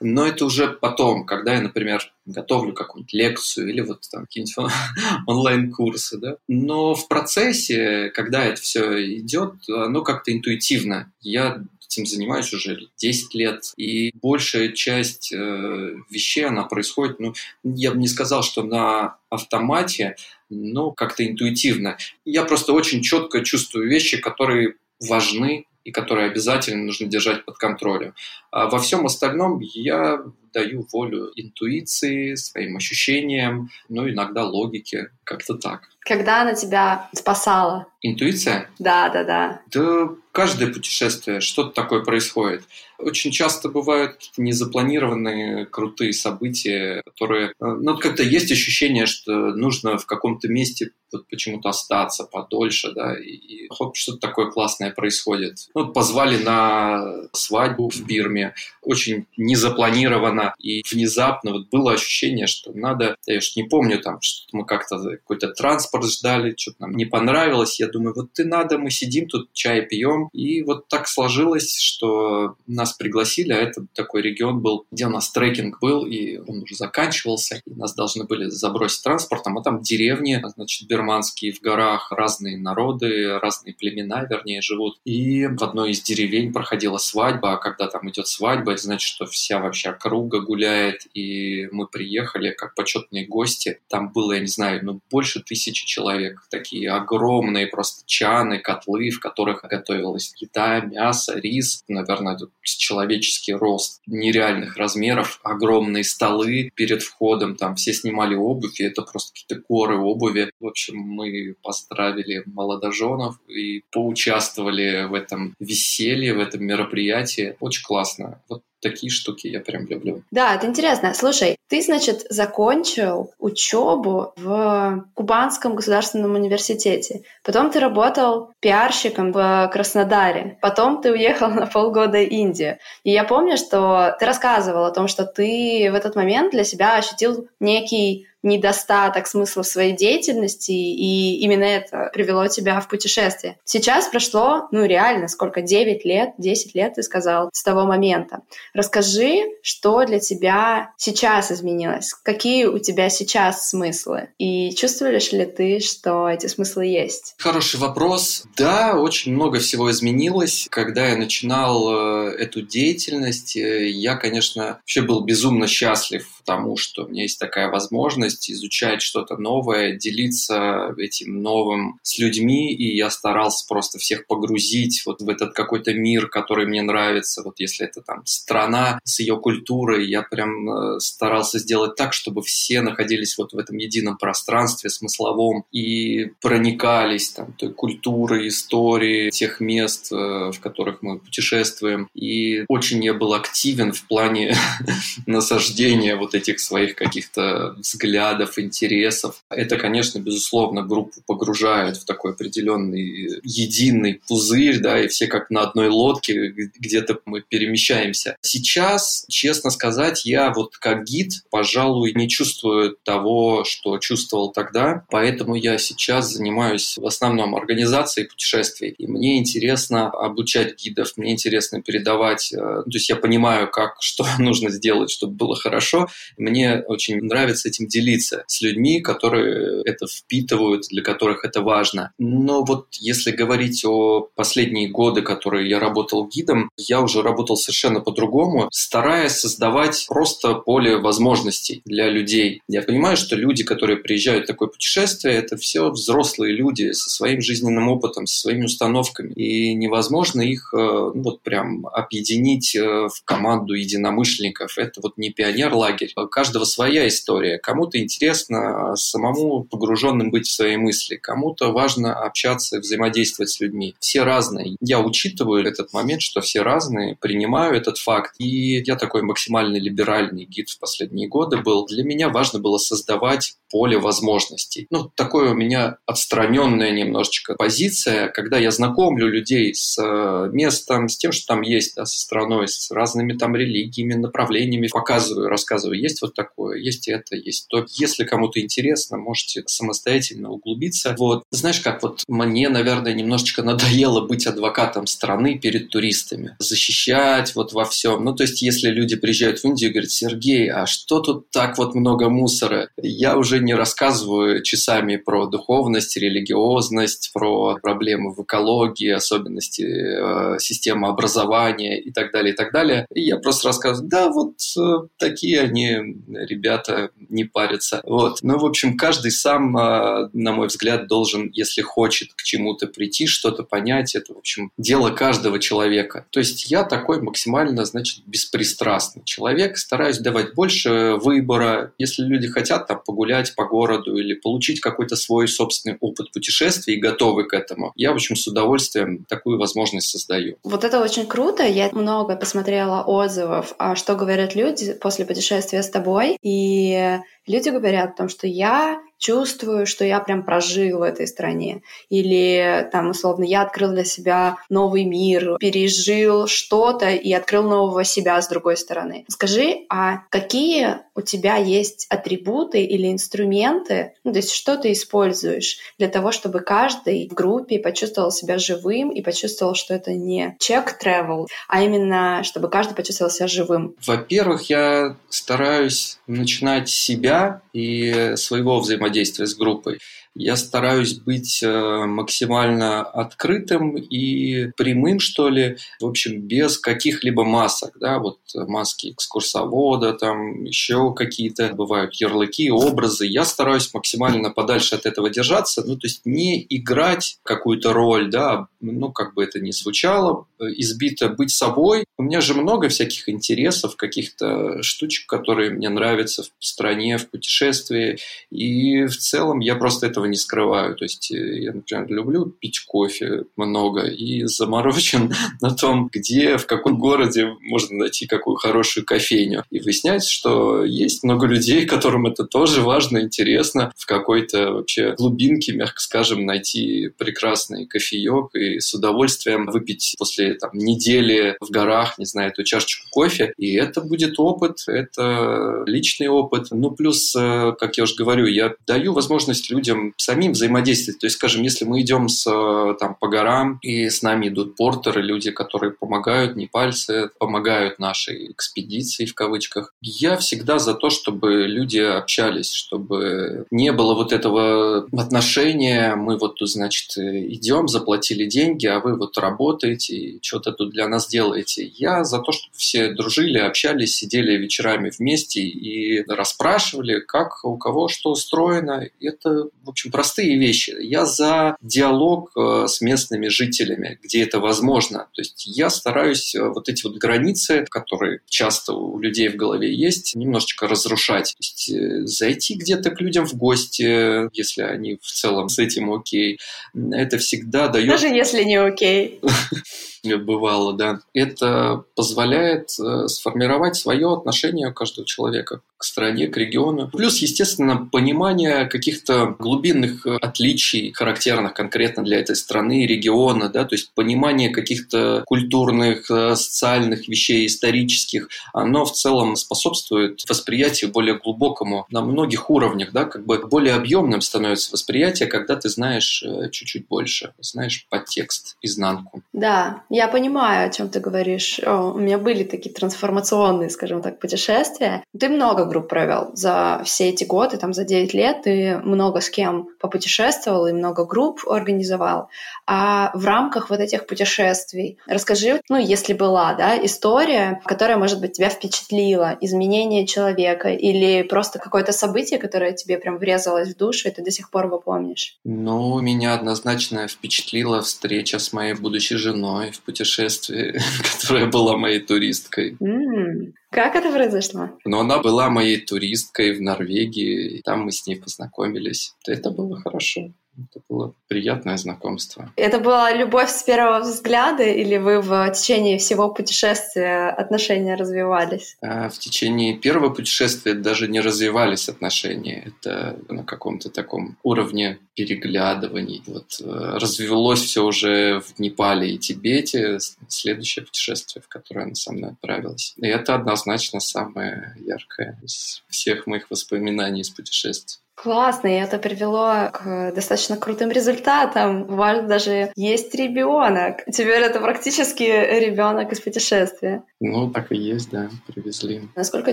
но 0.00 0.26
это 0.26 0.44
уже 0.44 0.68
потом, 0.68 1.26
когда 1.26 1.54
я, 1.54 1.60
например, 1.60 2.02
готовлю 2.24 2.72
какую-нибудь 2.72 3.12
лекцию 3.12 3.68
или 3.68 3.80
вот 3.80 4.02
там 4.10 4.22
какие-нибудь 4.22 4.72
онлайн-курсы, 5.26 6.18
да. 6.18 6.36
Но 6.48 6.94
в 6.94 7.08
процессе, 7.08 8.10
когда 8.14 8.44
это 8.44 8.60
все 8.60 9.18
идет, 9.18 9.54
оно 9.68 10.02
как-то 10.02 10.32
интуитивно. 10.32 11.12
Я 11.20 11.62
этим 11.96 12.06
занимаюсь 12.06 12.52
уже 12.52 12.78
10 12.98 13.34
лет, 13.34 13.72
и 13.76 14.10
большая 14.14 14.68
часть 14.72 15.32
э, 15.32 15.94
вещей, 16.10 16.44
она 16.44 16.64
происходит, 16.64 17.18
ну, 17.20 17.34
я 17.62 17.92
бы 17.92 17.98
не 17.98 18.08
сказал, 18.08 18.42
что 18.42 18.62
на 18.62 19.16
автомате, 19.30 20.16
но 20.50 20.90
как-то 20.90 21.26
интуитивно. 21.26 21.96
Я 22.24 22.44
просто 22.44 22.72
очень 22.72 23.02
четко 23.02 23.42
чувствую 23.42 23.88
вещи, 23.88 24.18
которые 24.18 24.74
важны 25.00 25.66
и 25.86 25.92
которые 25.92 26.28
обязательно 26.28 26.82
нужно 26.82 27.06
держать 27.06 27.44
под 27.44 27.58
контролем. 27.58 28.12
А 28.50 28.66
во 28.66 28.80
всем 28.80 29.06
остальном 29.06 29.60
я 29.60 30.20
даю 30.52 30.84
волю 30.92 31.30
интуиции, 31.36 32.34
своим 32.34 32.76
ощущениям, 32.76 33.70
ну, 33.88 34.08
иногда 34.08 34.44
логике, 34.44 35.10
как-то 35.22 35.54
так. 35.54 35.82
Когда 36.00 36.42
она 36.42 36.54
тебя 36.54 37.08
спасала? 37.14 37.86
Интуиция? 38.02 38.68
Да, 38.80 39.10
да, 39.10 39.22
да. 39.22 39.60
Да 39.72 40.08
каждое 40.36 40.70
путешествие 40.70 41.40
что-то 41.40 41.70
такое 41.70 42.04
происходит. 42.04 42.62
Очень 42.98 43.30
часто 43.30 43.70
бывают 43.70 44.32
незапланированные 44.36 45.64
крутые 45.64 46.12
события, 46.12 47.00
которые... 47.06 47.52
Э, 47.58 47.64
ну, 47.80 47.96
как-то 47.96 48.22
есть 48.22 48.52
ощущение, 48.52 49.06
что 49.06 49.32
нужно 49.54 49.96
в 49.96 50.04
каком-то 50.04 50.48
месте 50.48 50.90
вот 51.16 51.28
почему-то 51.28 51.70
остаться 51.70 52.24
подольше, 52.24 52.92
да, 52.92 53.18
и, 53.18 53.30
и 53.30 53.68
хоп, 53.68 53.96
что-то 53.96 54.18
такое 54.18 54.50
классное 54.50 54.90
происходит. 54.90 55.68
Ну, 55.74 55.92
позвали 55.92 56.42
на 56.42 57.28
свадьбу 57.32 57.88
в 57.90 58.00
Бирме, 58.06 58.54
очень 58.82 59.26
незапланированно 59.36 60.54
и 60.58 60.82
внезапно 60.90 61.52
вот 61.52 61.68
было 61.70 61.92
ощущение, 61.92 62.46
что 62.46 62.72
надо, 62.72 63.16
я 63.26 63.38
уж 63.38 63.56
не 63.56 63.64
помню 63.64 64.00
там, 64.00 64.18
что 64.20 64.46
мы 64.52 64.64
как-то 64.64 64.98
какой-то 64.98 65.48
транспорт 65.48 66.06
ждали, 66.06 66.54
что-то 66.56 66.82
нам 66.82 66.96
не 66.96 67.04
понравилось, 67.04 67.80
я 67.80 67.88
думаю, 67.88 68.14
вот 68.14 68.32
ты 68.32 68.44
надо, 68.44 68.78
мы 68.78 68.90
сидим 68.90 69.28
тут, 69.28 69.52
чай 69.52 69.82
пьем, 69.82 70.28
и 70.32 70.62
вот 70.62 70.88
так 70.88 71.08
сложилось, 71.08 71.78
что 71.78 72.56
нас 72.66 72.92
пригласили, 72.92 73.52
а 73.52 73.58
это 73.58 73.86
такой 73.94 74.22
регион 74.22 74.60
был, 74.60 74.86
где 74.90 75.06
у 75.06 75.10
нас 75.10 75.30
трекинг 75.30 75.80
был, 75.80 76.06
и 76.06 76.38
он 76.38 76.62
уже 76.62 76.74
заканчивался, 76.74 77.60
и 77.66 77.74
нас 77.74 77.94
должны 77.94 78.24
были 78.24 78.48
забросить 78.48 79.02
транспортом, 79.02 79.58
а 79.58 79.62
там 79.62 79.80
деревни, 79.80 80.42
значит, 80.54 80.88
берманские 81.06 81.52
в 81.52 81.60
горах, 81.60 82.10
разные 82.10 82.58
народы, 82.58 83.38
разные 83.38 83.74
племена, 83.74 84.26
вернее, 84.28 84.60
живут. 84.60 84.98
И 85.04 85.46
в 85.46 85.62
одной 85.62 85.92
из 85.92 86.02
деревень 86.02 86.52
проходила 86.52 86.98
свадьба, 86.98 87.52
а 87.52 87.56
когда 87.56 87.86
там 87.86 88.08
идет 88.10 88.26
свадьба, 88.26 88.72
это 88.72 88.82
значит, 88.82 89.08
что 89.08 89.26
вся 89.26 89.60
вообще 89.60 89.90
округа 89.90 90.40
гуляет, 90.40 91.06
и 91.14 91.68
мы 91.70 91.86
приехали 91.86 92.50
как 92.50 92.74
почетные 92.74 93.26
гости. 93.26 93.80
Там 93.88 94.12
было, 94.12 94.32
я 94.32 94.40
не 94.40 94.46
знаю, 94.46 94.80
ну, 94.84 95.00
больше 95.10 95.42
тысячи 95.42 95.86
человек. 95.86 96.40
Такие 96.50 96.90
огромные 96.90 97.68
просто 97.68 98.02
чаны, 98.06 98.58
котлы, 98.58 99.10
в 99.10 99.20
которых 99.20 99.62
готовилась 99.62 100.34
еда, 100.38 100.80
мясо, 100.80 101.38
рис. 101.38 101.84
Наверное, 101.88 102.36
человеческий 102.62 103.54
рост 103.54 104.02
нереальных 104.06 104.76
размеров, 104.76 105.40
огромные 105.42 106.04
столы 106.04 106.70
перед 106.74 107.02
входом, 107.02 107.56
там 107.56 107.76
все 107.76 107.92
снимали 107.92 108.34
обувь, 108.34 108.80
и 108.80 108.84
это 108.84 109.02
просто 109.02 109.32
какие-то 109.32 109.64
горы 109.68 109.98
обуви. 109.98 110.50
В 110.60 110.66
общем, 110.88 111.00
мы 111.00 111.56
поздравили 111.62 112.42
молодоженов 112.46 113.38
и 113.48 113.82
поучаствовали 113.90 115.06
в 115.06 115.14
этом 115.14 115.54
веселье, 115.58 116.34
в 116.34 116.40
этом 116.40 116.64
мероприятии. 116.64 117.56
Очень 117.60 117.84
классно. 117.84 118.42
Вот 118.48 118.62
такие 118.80 119.10
штуки 119.10 119.46
я 119.48 119.60
прям 119.60 119.86
люблю. 119.86 120.22
Да, 120.30 120.54
это 120.54 120.66
интересно. 120.66 121.14
Слушай, 121.14 121.56
ты, 121.68 121.82
значит, 121.82 122.26
закончил 122.30 123.32
учебу 123.38 124.32
в 124.36 125.04
Кубанском 125.14 125.74
государственном 125.74 126.34
университете. 126.34 127.22
Потом 127.42 127.70
ты 127.70 127.80
работал 127.80 128.52
пиарщиком 128.60 129.32
в 129.32 129.70
Краснодаре. 129.72 130.58
Потом 130.60 131.02
ты 131.02 131.12
уехал 131.12 131.48
на 131.48 131.66
полгода 131.66 132.18
в 132.18 132.28
Индию. 132.28 132.78
И 133.02 133.10
я 133.10 133.24
помню, 133.24 133.56
что 133.56 134.16
ты 134.18 134.26
рассказывал 134.26 134.84
о 134.84 134.92
том, 134.92 135.08
что 135.08 135.24
ты 135.24 135.88
в 135.90 135.94
этот 135.94 136.14
момент 136.14 136.52
для 136.52 136.64
себя 136.64 136.96
ощутил 136.96 137.48
некий 137.60 138.26
недостаток 138.46 139.26
смысла 139.26 139.62
в 139.62 139.66
своей 139.66 139.92
деятельности, 139.92 140.70
и 140.70 141.38
именно 141.40 141.64
это 141.64 142.10
привело 142.12 142.46
тебя 142.46 142.80
в 142.80 142.88
путешествие. 142.88 143.58
Сейчас 143.64 144.08
прошло, 144.08 144.68
ну 144.70 144.84
реально, 144.84 145.28
сколько, 145.28 145.62
9 145.62 146.04
лет, 146.04 146.30
10 146.38 146.74
лет, 146.74 146.94
ты 146.94 147.02
сказал, 147.02 147.50
с 147.52 147.62
того 147.62 147.84
момента. 147.84 148.42
Расскажи, 148.76 149.38
что 149.62 150.04
для 150.04 150.20
тебя 150.20 150.92
сейчас 150.98 151.50
изменилось, 151.50 152.12
какие 152.12 152.66
у 152.66 152.78
тебя 152.78 153.08
сейчас 153.08 153.70
смыслы, 153.70 154.28
и 154.36 154.74
чувствуешь 154.74 155.32
ли 155.32 155.46
ты, 155.46 155.80
что 155.80 156.28
эти 156.28 156.46
смыслы 156.46 156.84
есть? 156.84 157.34
Хороший 157.38 157.80
вопрос. 157.80 158.44
Да, 158.54 159.00
очень 159.00 159.32
много 159.32 159.60
всего 159.60 159.90
изменилось. 159.90 160.66
Когда 160.70 161.06
я 161.06 161.16
начинал 161.16 161.88
э, 161.88 162.36
эту 162.38 162.60
деятельность, 162.60 163.56
э, 163.56 163.88
я, 163.88 164.16
конечно, 164.16 164.78
вообще 164.82 165.00
был 165.00 165.22
безумно 165.24 165.66
счастлив 165.66 166.35
тому, 166.46 166.76
что 166.76 167.04
у 167.04 167.08
меня 167.08 167.22
есть 167.22 167.38
такая 167.38 167.70
возможность 167.70 168.50
изучать 168.50 169.02
что-то 169.02 169.36
новое, 169.36 169.96
делиться 169.96 170.94
этим 170.96 171.42
новым 171.42 171.98
с 172.02 172.18
людьми, 172.18 172.72
и 172.72 172.96
я 172.96 173.10
старался 173.10 173.66
просто 173.68 173.98
всех 173.98 174.26
погрузить 174.26 175.02
вот 175.04 175.20
в 175.20 175.28
этот 175.28 175.52
какой-то 175.52 175.92
мир, 175.92 176.28
который 176.28 176.66
мне 176.66 176.82
нравится. 176.82 177.42
Вот 177.42 177.60
если 177.60 177.86
это 177.86 178.00
там 178.00 178.22
страна 178.24 178.98
с 179.04 179.20
ее 179.20 179.38
культурой, 179.38 180.08
я 180.08 180.22
прям 180.22 180.68
э, 180.70 181.00
старался 181.00 181.58
сделать 181.58 181.96
так, 181.96 182.12
чтобы 182.12 182.42
все 182.42 182.80
находились 182.80 183.36
вот 183.36 183.52
в 183.52 183.58
этом 183.58 183.76
едином 183.76 184.16
пространстве 184.16 184.88
смысловом 184.88 185.64
и 185.72 186.26
проникались 186.40 187.30
там 187.30 187.52
той 187.54 187.72
культурой, 187.72 188.48
историей 188.48 189.30
тех 189.30 189.60
мест, 189.60 190.12
э, 190.12 190.14
в 190.52 190.60
которых 190.60 191.02
мы 191.02 191.18
путешествуем. 191.18 192.08
И 192.14 192.64
очень 192.68 193.04
я 193.04 193.14
был 193.14 193.34
активен 193.34 193.92
в 193.92 194.06
плане 194.06 194.54
насаждения 195.26 196.16
вот 196.16 196.35
этих 196.36 196.60
своих 196.60 196.94
каких-то 196.94 197.74
взглядов, 197.78 198.58
интересов. 198.58 199.42
Это, 199.50 199.76
конечно, 199.76 200.18
безусловно, 200.18 200.82
группу 200.82 201.20
погружает 201.26 201.96
в 201.96 202.04
такой 202.04 202.32
определенный 202.32 203.40
единый 203.42 204.20
пузырь, 204.28 204.78
да, 204.78 205.00
и 205.00 205.08
все 205.08 205.26
как 205.26 205.50
на 205.50 205.62
одной 205.62 205.88
лодке 205.88 206.48
где-то 206.78 207.18
мы 207.24 207.42
перемещаемся. 207.42 208.36
Сейчас, 208.40 209.24
честно 209.28 209.70
сказать, 209.70 210.24
я 210.24 210.52
вот 210.52 210.76
как 210.76 211.04
гид, 211.04 211.44
пожалуй, 211.50 212.12
не 212.14 212.28
чувствую 212.28 212.96
того, 213.02 213.64
что 213.64 213.98
чувствовал 213.98 214.52
тогда, 214.52 215.04
поэтому 215.10 215.54
я 215.54 215.78
сейчас 215.78 216.32
занимаюсь 216.32 216.96
в 216.96 217.06
основном 217.06 217.54
организацией 217.54 218.26
путешествий, 218.26 218.90
и 218.90 219.06
мне 219.06 219.38
интересно 219.38 220.08
обучать 220.10 220.76
гидов, 220.76 221.16
мне 221.16 221.32
интересно 221.32 221.82
передавать, 221.82 222.52
э, 222.52 222.56
то 222.56 222.90
есть 222.92 223.08
я 223.08 223.16
понимаю, 223.16 223.70
как, 223.70 223.96
что 224.00 224.26
нужно 224.38 224.70
сделать, 224.70 225.10
чтобы 225.10 225.34
было 225.34 225.56
хорошо, 225.56 226.08
мне 226.36 226.82
очень 226.86 227.20
нравится 227.22 227.68
этим 227.68 227.86
делиться 227.86 228.44
с 228.46 228.60
людьми, 228.60 229.00
которые 229.00 229.82
это 229.84 230.06
впитывают, 230.06 230.84
для 230.90 231.02
которых 231.02 231.44
это 231.44 231.62
важно. 231.62 232.12
Но 232.18 232.64
вот 232.64 232.86
если 232.92 233.30
говорить 233.30 233.84
о 233.84 234.28
последние 234.34 234.88
годы, 234.88 235.22
которые 235.22 235.68
я 235.68 235.78
работал 235.78 236.26
гидом, 236.26 236.70
я 236.76 237.00
уже 237.00 237.22
работал 237.22 237.56
совершенно 237.56 238.00
по-другому, 238.00 238.68
стараясь 238.72 239.32
создавать 239.32 240.06
просто 240.08 240.54
поле 240.54 240.96
возможностей 240.96 241.82
для 241.84 242.08
людей. 242.08 242.62
Я 242.68 242.82
понимаю, 242.82 243.16
что 243.16 243.36
люди, 243.36 243.64
которые 243.64 243.98
приезжают 243.98 244.44
в 244.44 244.46
такое 244.46 244.68
путешествие, 244.68 245.34
это 245.34 245.56
все 245.56 245.90
взрослые 245.90 246.54
люди 246.54 246.92
со 246.92 247.10
своим 247.10 247.40
жизненным 247.40 247.88
опытом, 247.88 248.26
со 248.26 248.40
своими 248.40 248.64
установками. 248.64 249.32
И 249.34 249.74
невозможно 249.74 250.40
их 250.40 250.72
э, 250.74 250.76
ну, 250.76 251.22
вот 251.22 251.42
прям 251.42 251.86
объединить 251.86 252.74
э, 252.74 253.08
в 253.08 253.24
команду 253.24 253.74
единомышленников. 253.74 254.78
Это 254.78 255.00
вот 255.02 255.16
не 255.16 255.30
пионер-лагерь. 255.30 256.12
Каждого 256.30 256.64
своя 256.64 257.06
история. 257.08 257.58
Кому-то 257.58 257.98
интересно 257.98 258.96
самому 258.96 259.64
погруженным 259.64 260.30
быть 260.30 260.46
в 260.46 260.52
свои 260.52 260.76
мысли, 260.76 261.16
кому-то 261.16 261.72
важно 261.72 262.14
общаться 262.14 262.76
и 262.76 262.80
взаимодействовать 262.80 263.50
с 263.50 263.60
людьми. 263.60 263.94
Все 264.00 264.22
разные. 264.22 264.76
Я 264.80 265.00
учитываю 265.00 265.64
этот 265.64 265.92
момент, 265.92 266.22
что 266.22 266.40
все 266.40 266.62
разные, 266.62 267.16
принимаю 267.20 267.74
этот 267.74 267.98
факт. 267.98 268.34
И 268.38 268.82
я 268.82 268.96
такой 268.96 269.22
максимально 269.22 269.76
либеральный 269.76 270.44
гид 270.44 270.70
в 270.70 270.78
последние 270.78 271.28
годы 271.28 271.58
был. 271.58 271.86
Для 271.86 272.04
меня 272.04 272.28
важно 272.28 272.60
было 272.60 272.78
создавать 272.78 273.56
поле 273.70 273.98
возможностей. 273.98 274.86
Ну, 274.90 275.10
такое 275.14 275.50
у 275.50 275.54
меня 275.54 275.98
отстраненная 276.06 276.92
немножечко 276.92 277.54
позиция, 277.54 278.28
когда 278.28 278.58
я 278.58 278.70
знакомлю 278.70 279.28
людей 279.28 279.74
с 279.74 279.98
э, 279.98 280.50
местом, 280.52 281.08
с 281.08 281.16
тем, 281.16 281.32
что 281.32 281.54
там 281.54 281.62
есть, 281.62 281.96
да, 281.96 282.04
со 282.04 282.18
страной, 282.18 282.68
с 282.68 282.90
разными 282.90 283.32
там 283.32 283.56
религиями, 283.56 284.14
направлениями, 284.14 284.88
показываю, 284.88 285.48
рассказываю, 285.48 285.95
есть 285.96 286.22
вот 286.22 286.34
такое, 286.34 286.78
есть 286.78 287.08
это, 287.08 287.36
есть 287.36 287.66
то. 287.68 287.84
Если 287.88 288.24
кому-то 288.24 288.60
интересно, 288.60 289.16
можете 289.16 289.62
самостоятельно 289.66 290.50
углубиться. 290.50 291.14
Вот, 291.18 291.44
знаешь, 291.50 291.80
как 291.80 292.02
вот 292.02 292.22
мне, 292.28 292.68
наверное, 292.68 293.14
немножечко 293.14 293.62
надоело 293.62 294.26
быть 294.26 294.46
адвокатом 294.46 295.06
страны 295.06 295.58
перед 295.58 295.90
туристами, 295.90 296.56
защищать 296.58 297.54
вот 297.54 297.72
во 297.72 297.84
всем. 297.84 298.24
Ну, 298.24 298.34
то 298.34 298.42
есть, 298.42 298.62
если 298.62 298.90
люди 298.90 299.16
приезжают 299.16 299.60
в 299.60 299.64
Индию 299.64 299.90
и 299.90 299.92
говорят, 299.92 300.10
Сергей, 300.10 300.70
а 300.70 300.86
что 300.86 301.20
тут 301.20 301.50
так 301.50 301.78
вот 301.78 301.94
много 301.94 302.28
мусора? 302.28 302.88
Я 303.00 303.36
уже 303.36 303.60
не 303.60 303.74
рассказываю 303.74 304.62
часами 304.62 305.16
про 305.16 305.46
духовность, 305.46 306.16
религиозность, 306.16 307.30
про 307.32 307.76
проблемы 307.82 308.32
в 308.34 308.42
экологии, 308.42 309.10
особенности 309.10 309.82
э, 309.82 310.58
системы 310.58 311.08
образования 311.08 312.00
и 312.00 312.12
так 312.12 312.32
далее, 312.32 312.52
и 312.52 312.56
так 312.56 312.72
далее. 312.72 313.06
И 313.14 313.22
я 313.22 313.36
просто 313.38 313.68
рассказываю, 313.68 314.08
да, 314.08 314.30
вот 314.30 314.54
э, 314.78 315.08
такие 315.18 315.60
они, 315.60 315.85
ребята, 316.28 317.10
не 317.28 317.44
парятся. 317.44 318.00
Вот. 318.04 318.38
Ну, 318.42 318.58
в 318.58 318.64
общем, 318.64 318.96
каждый 318.96 319.30
сам, 319.30 319.76
э, 319.76 320.28
на 320.32 320.52
мой 320.52 320.68
взгляд, 320.68 321.06
должен, 321.06 321.50
если 321.52 321.82
хочет 321.82 322.34
к 322.34 322.42
чему-то 322.42 322.86
прийти, 322.86 323.26
что-то 323.26 323.62
понять, 323.62 324.14
это, 324.14 324.34
в 324.34 324.38
общем, 324.38 324.70
дело 324.78 325.10
каждого 325.10 325.58
человека. 325.58 326.26
То 326.30 326.40
есть 326.40 326.70
я 326.70 326.84
такой 326.84 327.20
максимально, 327.20 327.84
значит, 327.84 328.24
беспристрастный 328.26 329.22
человек, 329.24 329.78
стараюсь 329.78 330.18
давать 330.18 330.54
больше 330.54 331.16
выбора. 331.20 331.92
Если 331.98 332.22
люди 332.22 332.48
хотят 332.48 332.86
там 332.86 333.00
погулять 333.04 333.54
по 333.54 333.64
городу 333.64 334.16
или 334.16 334.34
получить 334.34 334.80
какой-то 334.80 335.16
свой 335.16 335.48
собственный 335.48 335.96
опыт 336.00 336.32
путешествий 336.32 336.96
и 336.96 337.00
готовы 337.00 337.44
к 337.44 337.54
этому, 337.54 337.92
я, 337.96 338.12
в 338.12 338.14
общем, 338.14 338.36
с 338.36 338.46
удовольствием 338.46 339.24
такую 339.24 339.58
возможность 339.58 340.08
создаю. 340.08 340.56
Вот 340.62 340.84
это 340.84 341.02
очень 341.02 341.26
круто. 341.26 341.64
Я 341.64 341.90
много 341.92 342.36
посмотрела 342.36 343.02
отзывов, 343.02 343.74
а 343.78 343.96
что 343.96 344.14
говорят 344.14 344.54
люди 344.54 344.92
после 344.94 345.24
путешествия 345.24 345.75
с 345.82 345.90
тобой. 345.90 346.38
И 346.42 347.18
люди 347.46 347.68
говорят 347.68 348.10
о 348.10 348.16
том, 348.16 348.28
что 348.28 348.46
я 348.46 349.00
чувствую, 349.18 349.86
что 349.86 350.04
я 350.04 350.20
прям 350.20 350.44
прожил 350.44 350.98
в 350.98 351.02
этой 351.02 351.26
стране. 351.26 351.82
Или 352.10 352.88
там, 352.92 353.10
условно, 353.10 353.44
я 353.44 353.62
открыл 353.62 353.90
для 353.90 354.04
себя 354.04 354.56
новый 354.68 355.04
мир, 355.04 355.56
пережил 355.58 356.46
что-то 356.46 357.10
и 357.10 357.32
открыл 357.32 357.62
нового 357.62 358.04
себя 358.04 358.40
с 358.40 358.48
другой 358.48 358.76
стороны. 358.76 359.24
Скажи, 359.28 359.86
а 359.88 360.22
какие 360.30 360.98
у 361.14 361.22
тебя 361.22 361.56
есть 361.56 362.06
атрибуты 362.10 362.82
или 362.82 363.10
инструменты, 363.10 364.12
ну, 364.22 364.32
то 364.32 364.38
есть 364.38 364.52
что 364.52 364.76
ты 364.76 364.92
используешь 364.92 365.78
для 365.98 366.08
того, 366.08 366.30
чтобы 366.30 366.60
каждый 366.60 367.28
в 367.28 367.34
группе 367.34 367.78
почувствовал 367.78 368.30
себя 368.30 368.58
живым 368.58 369.10
и 369.10 369.22
почувствовал, 369.22 369.74
что 369.74 369.94
это 369.94 370.12
не 370.12 370.56
check 370.60 370.88
travel, 371.02 371.46
а 371.68 371.82
именно, 371.82 372.42
чтобы 372.44 372.68
каждый 372.68 372.94
почувствовал 372.94 373.30
себя 373.30 373.48
живым? 373.48 373.94
Во-первых, 374.06 374.68
я 374.68 375.16
стараюсь 375.28 376.18
начинать 376.26 376.88
себя 376.88 377.62
и 377.76 378.36
своего 378.36 378.80
взаимодействия 378.80 379.46
с 379.46 379.54
группой. 379.54 379.98
Я 380.38 380.56
стараюсь 380.56 381.14
быть 381.14 381.62
э, 381.62 382.04
максимально 382.04 383.00
открытым 383.00 383.96
и 383.96 384.70
прямым, 384.76 385.18
что 385.18 385.48
ли, 385.48 385.78
в 385.98 386.04
общем, 386.04 386.42
без 386.42 386.78
каких-либо 386.78 387.42
масок, 387.42 387.96
да, 387.98 388.18
вот 388.18 388.40
маски 388.54 389.12
экскурсовода, 389.12 390.12
там 390.12 390.64
еще 390.64 391.14
какие-то 391.14 391.72
бывают 391.72 392.14
ярлыки, 392.16 392.70
образы. 392.70 393.24
Я 393.24 393.46
стараюсь 393.46 393.92
максимально 393.94 394.50
подальше 394.50 394.94
от 394.94 395.06
этого 395.06 395.30
держаться, 395.30 395.82
ну, 395.86 395.96
то 395.96 396.06
есть 396.06 396.26
не 396.26 396.66
играть 396.68 397.38
какую-то 397.42 397.94
роль, 397.94 398.30
да, 398.30 398.68
ну, 398.80 399.10
как 399.12 399.32
бы 399.32 399.42
это 399.42 399.58
ни 399.58 399.70
звучало, 399.70 400.46
избито 400.60 401.30
быть 401.30 401.50
собой. 401.50 402.04
У 402.18 402.22
меня 402.22 402.42
же 402.42 402.52
много 402.52 402.90
всяких 402.90 403.30
интересов, 403.30 403.96
каких-то 403.96 404.82
штучек, 404.82 405.26
которые 405.26 405.70
мне 405.70 405.88
нравятся 405.88 406.42
в 406.42 406.64
стране, 406.64 407.16
в 407.16 407.30
путешествии, 407.30 408.18
и 408.50 409.06
в 409.06 409.16
целом 409.16 409.60
я 409.60 409.76
просто 409.76 410.06
этого 410.06 410.25
этого 410.26 410.30
не 410.30 410.36
скрываю. 410.36 410.96
То 410.96 411.04
есть 411.04 411.30
э, 411.32 411.60
я, 411.60 411.72
например, 411.72 412.08
люблю 412.08 412.46
пить 412.46 412.80
кофе 412.80 413.44
много 413.56 414.06
и 414.06 414.44
заморочен 414.44 415.32
на 415.60 415.70
том, 415.70 416.10
где, 416.12 416.58
в 416.58 416.66
каком 416.66 416.98
городе 416.98 417.48
можно 417.60 417.98
найти 417.98 418.26
какую 418.26 418.56
хорошую 418.56 419.04
кофейню. 419.06 419.64
И 419.70 419.80
выясняется, 419.80 420.30
что 420.30 420.84
есть 420.84 421.22
много 421.22 421.46
людей, 421.46 421.86
которым 421.86 422.26
это 422.26 422.44
тоже 422.44 422.82
важно, 422.82 423.18
интересно, 423.18 423.92
в 423.96 424.06
какой-то 424.06 424.72
вообще 424.72 425.14
глубинке, 425.16 425.72
мягко 425.72 426.00
скажем, 426.00 426.44
найти 426.44 427.10
прекрасный 427.18 427.86
кофеек 427.86 428.54
и 428.54 428.80
с 428.80 428.92
удовольствием 428.94 429.66
выпить 429.66 430.14
после 430.18 430.54
там, 430.54 430.70
недели 430.74 431.56
в 431.60 431.70
горах, 431.70 432.18
не 432.18 432.24
знаю, 432.24 432.50
эту 432.50 432.64
чашечку 432.64 433.06
кофе. 433.10 433.52
И 433.56 433.74
это 433.74 434.00
будет 434.00 434.38
опыт, 434.38 434.84
это 434.86 435.84
личный 435.86 436.28
опыт. 436.28 436.68
Ну, 436.70 436.90
плюс, 436.90 437.34
э, 437.36 437.72
как 437.78 437.96
я 437.96 438.04
уже 438.04 438.14
говорю, 438.14 438.46
я 438.46 438.74
даю 438.86 439.12
возможность 439.12 439.70
людям 439.70 440.12
самим 440.16 440.52
взаимодействовать. 440.52 441.20
То 441.20 441.26
есть, 441.26 441.36
скажем, 441.36 441.62
если 441.62 441.84
мы 441.84 442.00
идем 442.00 442.28
с, 442.28 442.46
э, 442.46 442.94
там, 442.98 443.14
по 443.14 443.28
горам, 443.28 443.78
и 443.82 444.08
с 444.08 444.22
нами 444.22 444.48
идут 444.48 444.76
портеры, 444.76 445.22
люди, 445.22 445.50
которые 445.50 445.92
помогают, 445.92 446.56
не 446.56 446.66
пальцы, 446.66 447.30
помогают 447.38 447.98
нашей 447.98 448.52
экспедиции, 448.52 449.26
в 449.26 449.34
кавычках. 449.34 449.92
Я 450.00 450.36
всегда 450.36 450.78
за 450.78 450.94
то, 450.94 451.10
чтобы 451.10 451.66
люди 451.66 451.98
общались, 451.98 452.72
чтобы 452.72 453.66
не 453.70 453.92
было 453.92 454.14
вот 454.14 454.32
этого 454.32 455.06
отношения, 455.16 456.14
мы 456.16 456.38
вот, 456.38 456.56
значит, 456.60 457.16
идем, 457.16 457.88
заплатили 457.88 458.46
деньги, 458.46 458.86
а 458.86 459.00
вы 459.00 459.16
вот 459.16 459.36
работаете 459.38 460.16
и 460.16 460.38
что-то 460.42 460.72
тут 460.72 460.90
для 460.90 461.08
нас 461.08 461.28
делаете. 461.28 461.84
Я 461.94 462.24
за 462.24 462.40
то, 462.40 462.52
чтобы 462.52 462.74
все 462.76 463.12
дружили, 463.12 463.58
общались, 463.58 464.16
сидели 464.16 464.56
вечерами 464.56 465.10
вместе 465.16 465.60
и 465.60 466.24
расспрашивали, 466.26 467.20
как 467.20 467.64
у 467.64 467.76
кого 467.76 468.08
что 468.08 468.30
устроено. 468.30 469.08
Это, 469.20 469.68
в 469.82 469.88
общем, 469.96 470.10
простые 470.10 470.58
вещи. 470.58 470.94
Я 471.00 471.24
за 471.24 471.76
диалог 471.80 472.52
э, 472.56 472.86
с 472.86 473.00
местными 473.00 473.48
жителями, 473.48 474.18
где 474.22 474.42
это 474.42 474.60
возможно. 474.60 475.28
То 475.34 475.40
есть 475.40 475.66
я 475.66 475.88
стараюсь 475.88 476.54
э, 476.54 476.62
вот 476.68 476.88
эти 476.88 477.04
вот 477.04 477.16
границы, 477.16 477.86
которые 477.88 478.40
часто 478.46 478.92
у 478.92 479.18
людей 479.18 479.48
в 479.48 479.56
голове 479.56 479.92
есть, 479.92 480.34
немножечко 480.34 480.86
разрушать. 480.86 481.54
То 481.54 481.60
есть 481.60 481.90
э, 481.90 482.26
зайти 482.26 482.74
где-то 482.74 483.10
к 483.10 483.20
людям 483.20 483.46
в 483.46 483.54
гости, 483.54 484.54
если 484.56 484.82
они 484.82 485.18
в 485.20 485.32
целом 485.32 485.68
с 485.70 485.78
этим 485.78 486.12
окей, 486.12 486.58
это 486.94 487.38
всегда 487.38 487.88
дает... 487.88 488.08
Даже 488.08 488.28
если 488.28 488.64
не 488.64 488.76
окей. 488.76 489.40
бывало, 490.34 490.92
да. 490.92 491.20
Это 491.32 492.04
позволяет 492.14 492.90
э, 492.98 493.28
сформировать 493.28 493.96
свое 493.96 494.32
отношение 494.32 494.92
каждого 494.92 495.26
человека 495.26 495.80
к 495.98 496.04
стране, 496.04 496.48
к 496.48 496.56
региону. 496.56 497.08
Плюс, 497.08 497.38
естественно, 497.38 498.08
понимание 498.10 498.86
каких-то 498.86 499.56
глубинных 499.58 500.26
э, 500.26 500.36
отличий, 500.40 501.12
характерных 501.12 501.74
конкретно 501.74 502.22
для 502.24 502.40
этой 502.40 502.56
страны, 502.56 503.06
региона, 503.06 503.68
да, 503.68 503.84
то 503.84 503.94
есть 503.94 504.12
понимание 504.14 504.70
каких-то 504.70 505.42
культурных, 505.46 506.30
э, 506.30 506.56
социальных 506.56 507.28
вещей, 507.28 507.66
исторических, 507.66 508.48
оно 508.72 509.04
в 509.04 509.12
целом 509.12 509.56
способствует 509.56 510.42
восприятию 510.48 511.10
более 511.10 511.38
глубокому 511.38 512.06
на 512.10 512.20
многих 512.20 512.70
уровнях, 512.70 513.12
да, 513.12 513.24
как 513.24 513.46
бы 513.46 513.58
более 513.66 513.94
объемным 513.94 514.40
становится 514.40 514.92
восприятие, 514.92 515.48
когда 515.48 515.76
ты 515.76 515.88
знаешь 515.88 516.44
чуть-чуть 516.72 517.08
больше, 517.08 517.52
знаешь 517.60 518.06
подтекст, 518.10 518.76
изнанку. 518.82 519.42
Да, 519.52 520.02
я 520.16 520.28
понимаю, 520.28 520.88
о 520.88 520.90
чем 520.90 521.10
ты 521.10 521.20
говоришь. 521.20 521.78
О, 521.84 522.12
у 522.14 522.18
меня 522.18 522.38
были 522.38 522.64
такие 522.64 522.94
трансформационные, 522.94 523.90
скажем 523.90 524.22
так, 524.22 524.40
путешествия. 524.40 525.22
Ты 525.38 525.50
много 525.50 525.84
групп 525.84 526.08
провел 526.08 526.50
за 526.54 527.02
все 527.04 527.28
эти 527.28 527.44
годы, 527.44 527.76
там 527.76 527.92
за 527.92 528.04
9 528.04 528.32
лет 528.32 528.62
ты 528.62 528.98
много 529.04 529.40
с 529.40 529.50
кем 529.50 529.88
попутешествовал 530.00 530.86
и 530.86 530.92
много 530.92 531.26
групп 531.26 531.60
организовал. 531.68 532.48
А 532.86 533.30
в 533.34 533.44
рамках 533.44 533.90
вот 533.90 534.00
этих 534.00 534.26
путешествий 534.26 535.18
расскажи, 535.26 535.82
ну, 535.90 535.98
если 535.98 536.32
была, 536.32 536.72
да, 536.74 536.96
история, 537.04 537.82
которая, 537.84 538.16
может 538.16 538.40
быть, 538.40 538.52
тебя 538.52 538.70
впечатлила, 538.70 539.58
изменение 539.60 540.26
человека 540.26 540.88
или 540.88 541.42
просто 541.42 541.78
какое-то 541.78 542.12
событие, 542.12 542.58
которое 542.58 542.92
тебе 542.92 543.18
прям 543.18 543.36
врезалось 543.36 543.88
в 543.92 543.96
душу, 543.98 544.28
и 544.28 544.30
ты 544.30 544.42
до 544.42 544.50
сих 544.50 544.70
пор 544.70 544.86
его 544.86 544.98
помнишь? 544.98 545.58
Ну, 545.64 546.18
меня 546.20 546.54
однозначно 546.54 547.28
впечатлила 547.28 548.00
встреча 548.00 548.58
с 548.58 548.72
моей 548.72 548.94
будущей 548.94 549.36
женой 549.36 549.92
в 549.96 550.02
путешествии, 550.02 550.98
которая 551.32 551.66
была 551.66 551.96
моей 551.96 552.20
туристкой. 552.20 552.96
Mm. 553.00 553.72
Как 553.90 554.14
это 554.14 554.32
произошло? 554.32 554.90
Но 555.04 555.20
она 555.20 555.38
была 555.38 555.70
моей 555.70 555.98
туристкой 556.04 556.76
в 556.76 556.80
Норвегии, 556.80 557.78
и 557.78 557.82
там 557.82 558.04
мы 558.04 558.12
с 558.12 558.26
ней 558.26 558.36
познакомились. 558.36 559.34
Это 559.46 559.70
было 559.70 560.00
хорошо. 560.00 560.52
Это 560.78 561.02
было 561.08 561.34
приятное 561.48 561.96
знакомство. 561.96 562.72
Это 562.76 562.98
была 562.98 563.32
любовь 563.32 563.70
с 563.70 563.82
первого 563.82 564.20
взгляда, 564.20 564.82
или 564.82 565.16
вы 565.16 565.40
в 565.40 565.70
течение 565.72 566.18
всего 566.18 566.50
путешествия 566.50 567.48
отношения 567.48 568.14
развивались? 568.14 568.96
А 569.02 569.28
в 569.28 569.38
течение 569.38 569.96
первого 569.96 570.30
путешествия 570.30 570.94
даже 570.94 571.28
не 571.28 571.40
развивались 571.40 572.08
отношения. 572.08 572.84
Это 572.86 573.38
на 573.48 573.64
каком-то 573.64 574.10
таком 574.10 574.56
уровне 574.62 575.18
переглядываний. 575.34 576.42
Вот 576.46 576.80
э, 576.80 577.18
развелось 577.18 577.82
все 577.82 578.04
уже 578.04 578.60
в 578.60 578.78
Непале 578.78 579.34
и 579.34 579.38
Тибете. 579.38 580.18
Следующее 580.48 581.04
путешествие, 581.04 581.62
в 581.62 581.68
которое 581.68 582.04
она 582.04 582.14
со 582.14 582.32
мной 582.32 582.50
отправилась. 582.50 583.14
И 583.16 583.26
это 583.26 583.54
однозначно 583.54 584.20
самое 584.20 584.96
яркое 585.00 585.58
из 585.62 586.02
всех 586.08 586.46
моих 586.46 586.70
воспоминаний 586.70 587.42
из 587.42 587.50
путешествий. 587.50 588.20
Классно, 588.36 588.88
и 588.88 589.00
это 589.00 589.18
привело 589.18 589.90
к 589.92 590.32
достаточно 590.32 590.76
крутым 590.76 591.10
результатам. 591.10 592.02
У 592.02 592.16
вас 592.16 592.46
даже 592.46 592.92
есть 592.94 593.34
ребенок. 593.34 594.24
Теперь 594.26 594.62
это 594.62 594.78
практически 594.78 595.42
ребенок 595.42 596.30
из 596.32 596.40
путешествия. 596.40 597.24
Ну, 597.40 597.70
так 597.70 597.92
и 597.92 597.96
есть, 597.96 598.30
да, 598.30 598.50
привезли. 598.66 599.22
Насколько 599.34 599.72